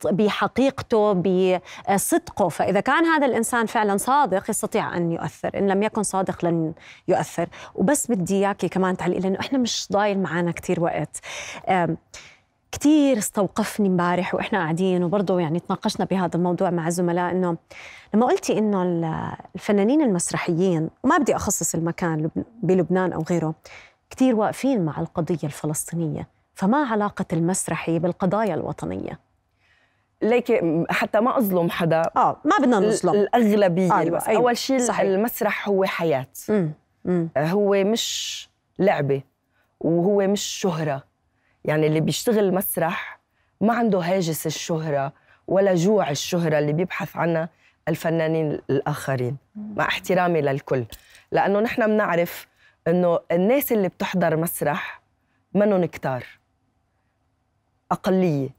[0.05, 2.49] بحقيقته بصدقه.
[2.49, 5.51] فإذا كان هذا الإنسان فعلا صادق يستطيع أن يؤثر.
[5.55, 6.73] إن لم يكن صادق لن
[7.07, 7.49] يؤثر.
[7.75, 11.19] وبس بدي إياكي كمان تعليق لأنه إحنا مش ضايل معنا كثير وقت.
[12.71, 17.57] كثير استوقفني امبارح وإحنا قاعدين وبرضه يعني تناقشنا بهذا الموضوع مع الزملاء إنه
[18.13, 18.83] لما قلتي إنه
[19.55, 22.29] الفنانين المسرحيين وما بدي أخصص المكان
[22.63, 23.55] بلبنان أو غيره
[24.13, 29.19] كثير واقفين مع القضية الفلسطينية فما علاقة المسرحي بالقضايا الوطنية؟
[30.21, 34.41] ليك حتى ما أظلم حدا آه ما بدنا نظلم الأغلبية أيوة بس أيوة.
[34.41, 36.71] أول شيء المسرح هو حياة مم.
[37.05, 37.29] مم.
[37.37, 38.49] هو مش
[38.79, 39.21] لعبة
[39.79, 41.03] وهو مش شهرة
[41.65, 43.19] يعني اللي بيشتغل مسرح
[43.61, 45.13] ما عنده هاجس الشهرة
[45.47, 47.49] ولا جوع الشهرة اللي بيبحث عنها
[47.87, 50.85] الفنانين الآخرين مع احترامي للكل
[51.31, 52.47] لأنه نحن بنعرف
[52.87, 55.01] إنه الناس اللي بتحضر مسرح
[55.53, 56.25] منهم كتار
[57.91, 58.49] أقلية.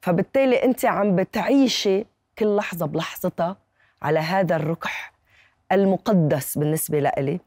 [0.00, 2.04] فبالتالي أنت عم بتعيشي
[2.38, 3.56] كل لحظة بلحظتها
[4.02, 5.12] على هذا الركح
[5.72, 7.40] المقدس بالنسبة لإلي.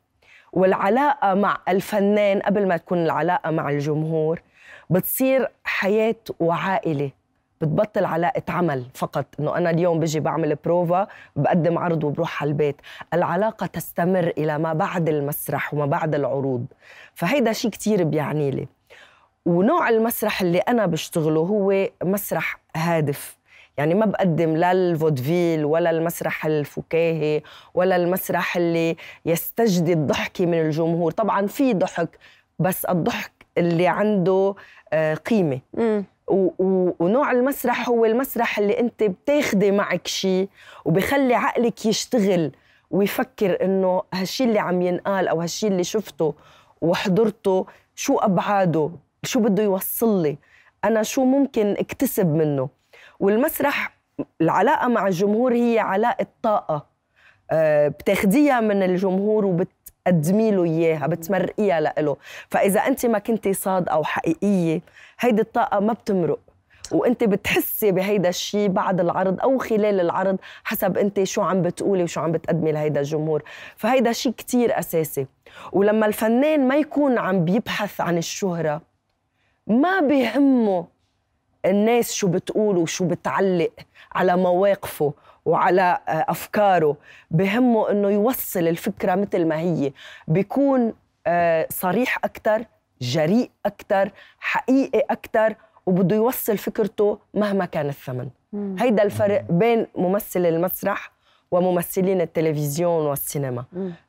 [0.54, 4.42] والعلاقة مع الفنان قبل ما تكون العلاقة مع الجمهور
[4.90, 7.12] بتصير حياة وعائلة.
[7.62, 9.26] بتبطل علاقة عمل فقط.
[9.40, 12.76] إنه أنا اليوم بجي بعمل بروفا بقدم عرض وبروح على البيت.
[13.14, 16.66] العلاقة تستمر إلى ما بعد المسرح وما بعد العروض.
[17.14, 18.68] فهيدا شيء كتير بيعني لي.
[19.46, 23.38] ونوع المسرح اللي أنا بشتغله هو مسرح هادف.
[23.78, 27.42] يعني ما بقدم لا الفودفيل ولا المسرح الفكاهي
[27.74, 28.96] ولا المسرح اللي
[29.26, 31.12] يستجدي الضحكة من الجمهور.
[31.12, 32.10] طبعا في ضحك
[32.60, 34.56] بس الضحك اللي عنده
[36.30, 40.50] ونوع المسرح هو المسرح اللي انت بتاخدي معك شيء
[40.86, 42.52] وبخلي عقلك يشتغل
[42.92, 46.34] ويفكر انه هالشيء اللي عم ينقال أو هالشيء اللي شفته
[46.82, 47.66] وحضرته
[47.96, 48.92] شو أبعاده؟
[49.24, 50.38] شو بده يوصل لي؟
[50.86, 52.70] أنا شو ممكن اكتسب منه؟
[53.20, 53.98] والمسرح
[54.42, 56.86] العلاقة مع الجمهور هي علاقة طاقة.
[57.52, 62.18] آه، بتاخديها من الجمهور وبتقدمي له إياها بتمرقيها له
[62.50, 64.82] فإذا أنت ما كنتي صادقة وحقيقيه
[65.20, 66.40] هيدي الطاقة ما بتمرق.
[66.92, 72.22] وانت بتحسي بهيدا الشيء بعد العرض أو خلال العرض حسب انت شو عم بتقولي وشو
[72.22, 73.44] عم بتقدمي لهيدا الجمهور.
[73.76, 75.28] فهيدا شيء كتير أساسي.
[75.72, 78.82] ولما الفنان ما يكون عم بيبحث عن الشهرة
[79.68, 80.88] ما بيهمه
[81.66, 83.72] الناس شو بتقول وشو بتعلق
[84.16, 85.14] على مواقفه
[85.46, 86.96] وعلى أفكاره.
[87.32, 89.92] بهمه إنه يوصل الفكرة مثل ما هي.
[90.28, 90.94] بيكون
[91.28, 92.66] آه، صريح أكثر
[93.02, 98.30] جريء أكثر حقيقي أكثر وبده يوصل فكرته مهما كان الثمن.
[98.80, 101.12] هيدا الفرق بين ممثل المسرح
[101.52, 103.64] وممثلين التلفزيون والسينما.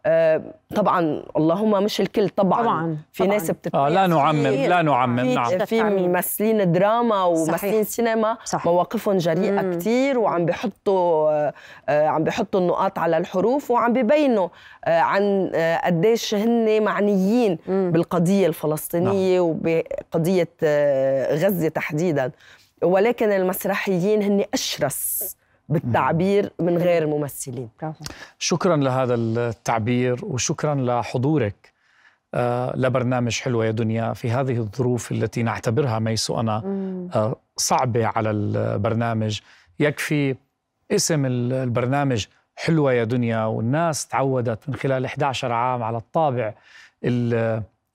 [0.06, 0.42] آه
[0.76, 3.32] طبعا اللهم مش الكل طبعا, طبعا في طبعاً.
[3.34, 3.74] ناس بتت...
[3.74, 5.64] آه لا نعمم لا نعمم في نعم.
[5.64, 8.66] في ممثلين دراما وممثلين سينما صح.
[8.66, 11.52] مواقفهم جريئة كثير وعم بيحطوا آه,
[11.88, 14.48] آه عم بيحطوا النقاط على الحروف وعم بيبينوا
[14.84, 17.90] آه عن آه قديش هن معنيين مم.
[17.92, 19.48] بالقضية الفلسطينية نعم.
[19.48, 22.30] وبقضية آه غزة تحديدا.
[22.82, 25.36] ولكن المسرحيين هن أشرس.
[25.70, 27.68] بالتعبير من غير ممثلين
[28.38, 31.72] شكرا لهذا التعبير وشكرا لحضورك.
[32.34, 36.56] آه، لبرنامج حلوة يا دنيا في هذه الظروف التي نعتبرها ميسو أنا
[37.14, 39.40] آه، صعبة على البرنامج.
[39.80, 40.36] يكفي
[40.90, 46.54] اسم البرنامج حلوة يا دنيا والناس تعودت من خلال 11 عام على الطابع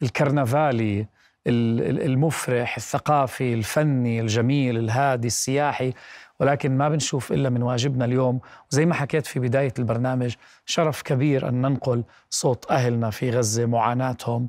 [0.02, 1.06] الكرنفالي
[1.48, 5.94] المفرح الثقافي الفني الجميل الهادي السياحي.
[6.40, 8.40] ولكن ما بنشوف إلا من واجبنا اليوم.
[8.72, 14.48] وزي ما حكيت في بداية البرنامج شرف كبير أن ننقل صوت أهلنا في غزة معاناتهم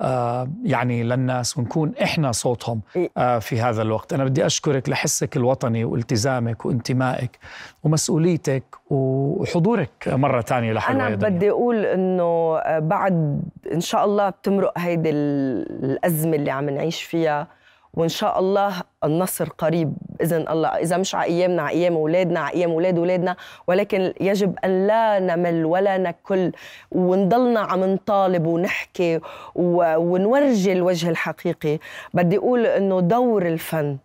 [0.00, 2.80] آه يعني للناس ونكون إحنا صوتهم.
[3.16, 4.12] آه في هذا الوقت.
[4.12, 7.38] أنا بدي أشكرك لحسك الوطني والتزامك وانتمائك
[7.84, 15.10] ومسؤوليتك وحضورك مرة ثانية لحلوة أنا بدي أقول أنه بعد إن شاء الله بتمرق هيدي
[15.10, 17.46] الأزمة اللي عم نعيش فيها.
[17.94, 20.68] وإن شاء الله النصر قريب بإذن الله.
[20.68, 23.36] إذا مش على أيامنا على أيام أولادنا على أيام أولاد أولادنا
[23.66, 26.52] ولكن يجب أن لا نمل ولا نكل.
[26.92, 29.20] ونضلنا عم نطالب ونحكي
[29.54, 31.78] ونورجي الوجه الحقيقي.
[32.14, 33.96] بدي أقول إنه دور الفن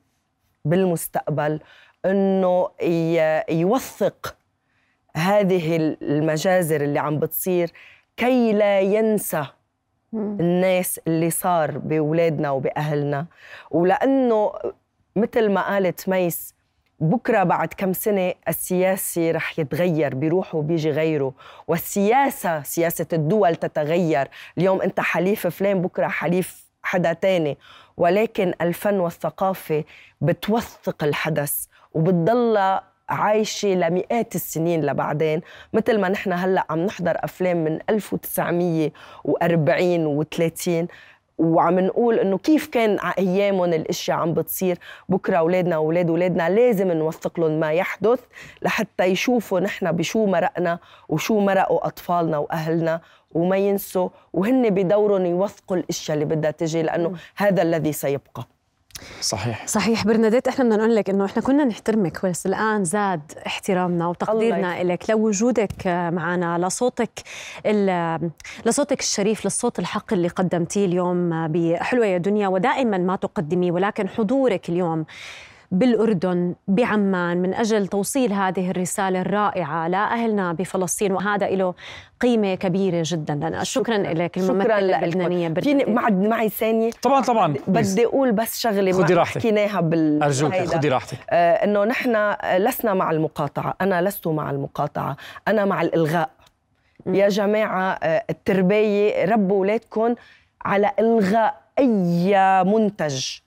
[0.65, 1.59] بالمستقبل
[2.05, 2.69] إنه
[3.49, 4.35] يوثق
[5.15, 7.71] هذه المجازر اللي عم بتصير
[8.17, 9.45] كي لا ينسى
[10.13, 13.25] الناس اللي صار بأولادنا وبأهلنا.
[13.71, 14.53] ولأنه
[15.15, 16.55] مثل ما قالت ميس
[16.99, 21.33] بكرة بعد كم سنة السياسي رح يتغير بيروح وبيجي غيره.
[21.67, 24.27] والسياسة سياسة الدول تتغير.
[24.57, 27.57] اليوم أنت حليف فلان بكرة حليف حدا تاني.
[27.97, 29.83] ولكن الفن والثقافة
[30.21, 35.41] بتوثق الحدث وبتضلها عايشة لمئات السنين لبعدين
[35.73, 40.69] مثل ما نحن هلأ عم نحضر أفلام من 1940 و30
[41.37, 44.77] وعم نقول إنه كيف كان أيامهم الأشياء عم بتصير.
[45.09, 48.19] بكرة أولادنا وأولاد أولادنا لازم نوثق لهم ما يحدث
[48.61, 53.01] لحتى يشوفوا نحن بشو مرقنا وشو مرقوا أطفالنا وأهلنا
[53.31, 58.47] وما ينسوا وهن بدورهم يوثقوا الأشياء اللي بدها تجي لأنه هذا الذي سيبقى.
[59.21, 59.67] صحيح.
[59.67, 60.05] صحيح.
[60.05, 65.09] برناديت إحنا بدنا نقول لك إنه إحنا كنا نحترمك بس الآن زاد احترامنا وتقديرنا لك
[65.09, 67.09] لوجودك معنا لصوتك
[67.65, 68.31] ال-
[68.65, 74.69] لصوتك الشريف للصوت الحق اللي قدمتيه اليوم بحلوة يا دنيا ودائما ما تقدميه ولكن حضورك
[74.69, 75.05] اليوم
[75.73, 77.37] بالأردن بعمان.
[77.37, 81.73] من أجل توصيل هذه الرسالة الرائعة لأهلنا بفلسطين وهذا له
[82.21, 83.63] قيمة كبيرة جدا لنا.
[83.63, 85.03] شكرا, لك شكرا الممثلة لك.
[85.03, 85.89] اللبنانية فيني برناديت.
[85.89, 86.91] معد معي ثانية.
[87.01, 87.55] طبعا طبعا.
[87.67, 89.37] بدي أقول بس شغلة خدي ما راحتك.
[89.37, 90.55] حكيناها بال أرجوك.
[90.55, 91.17] خدي راحتك.
[91.29, 93.73] آه إنه نحن لسنا مع المقاطعة.
[93.81, 95.17] أنا لست مع المقاطعة.
[95.47, 96.29] أنا مع الإلغاء.
[97.05, 100.15] يا جماعة آه التربية ربوا اولادكم
[100.65, 103.37] على إلغاء أي منتج.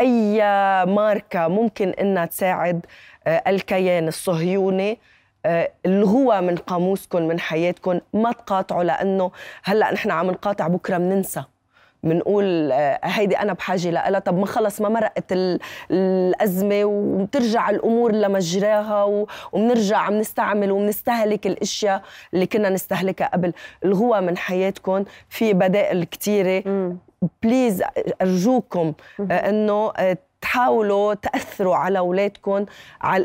[0.00, 0.38] أي
[0.86, 2.86] ماركة ممكن إنها تساعد
[3.26, 4.98] آه الكيان الصهيوني
[5.46, 9.30] آه، الغوها من قاموسكم من حياتكم ما تقاطعوا لأنه
[9.64, 11.42] هلأ نحن عم نقاطع بكرة بننسى
[12.02, 15.58] بنقول آه، هيدي أنا بحاجة لها طب ما خلص ما مرقت ال-
[15.90, 22.02] الأزمة وبترجع الأمور لمجراها وبنرجع عم نستعمل وبنستهلك الأشياء
[22.34, 23.52] اللي كنا نستهلكها قبل.
[23.84, 26.62] الغوها من حياتكم في بدائل كثيره.
[27.42, 27.82] بليز
[28.22, 28.92] أرجوكم
[29.30, 32.64] آه، إنه آه، تحاولوا تأثروا على أولادكم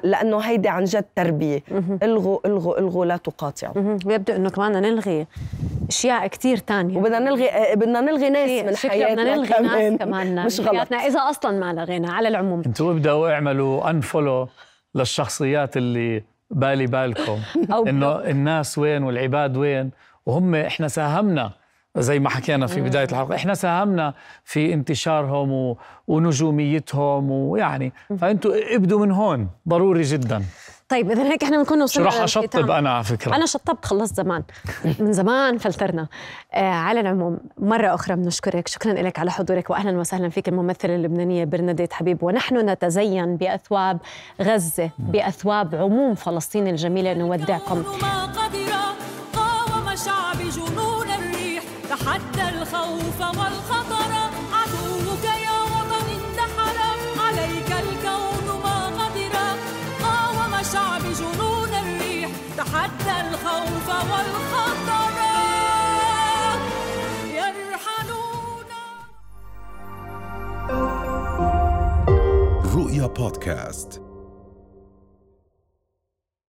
[0.04, 1.64] لأنه هيدي عن جد تربية.
[2.04, 3.98] الغوا الغوا الغوا لا تقاطعوا.
[4.06, 5.28] ويبدو إنه كمان بدنا نلغي
[5.90, 6.98] أشياء كثير تانية.
[6.98, 9.90] وبدنا نلغي آه، بدنا نلغي ناس من حياتنا بدنا نلغي كمان.
[9.92, 10.46] ناس كمان.
[10.46, 10.94] مش من غلط.
[10.94, 12.62] إذا أصلا ما لغينا على العموم.
[12.66, 14.48] أنتوا ابدأوا اعملوا انفولو
[14.96, 17.40] للشخصيات اللي بالي بالكم.
[17.88, 19.92] إنه الناس وين والعباد وين.
[20.26, 21.52] وهم إحنا ساهمنا
[21.98, 24.14] زي ما حكينا في بداية الحلقة إحنا ساهمنا
[24.44, 25.78] في انتشارهم و...
[26.08, 30.44] ونجوميتهم ويعني فأنتوا ابدوا من هون ضروري جدا.
[30.90, 32.72] طيب إذا هيك إحنا بنكون شو وصلنا راح أشطب.
[32.72, 33.36] أنا على فكرة.
[33.36, 34.44] أنا شطبت خلصت زمان.
[35.00, 36.08] من زمان فلترنا.
[36.54, 38.68] آه على العموم مرة أخرى بنشكرك.
[38.68, 42.24] شكرا لك على حضورك واهلا وسهلا فيك الممثلة اللبنانية برناديت حبيب.
[42.24, 44.00] ونحن نتزين بأثواب
[44.42, 47.14] غزة بأثواب عموم فلسطين الجميلة.
[47.14, 47.84] نودعكم.
[52.06, 54.12] تحدى الخوف والخطر.
[54.54, 56.78] عدوك يا وطن اندحر
[57.20, 59.58] عليك الكون ما قدر.
[60.04, 62.30] قاوم شعب جنون الريح.
[62.58, 65.14] تحدى الخوف والخطر.
[67.28, 68.70] يرحلون.
[72.76, 74.03] رؤيا بودكاست.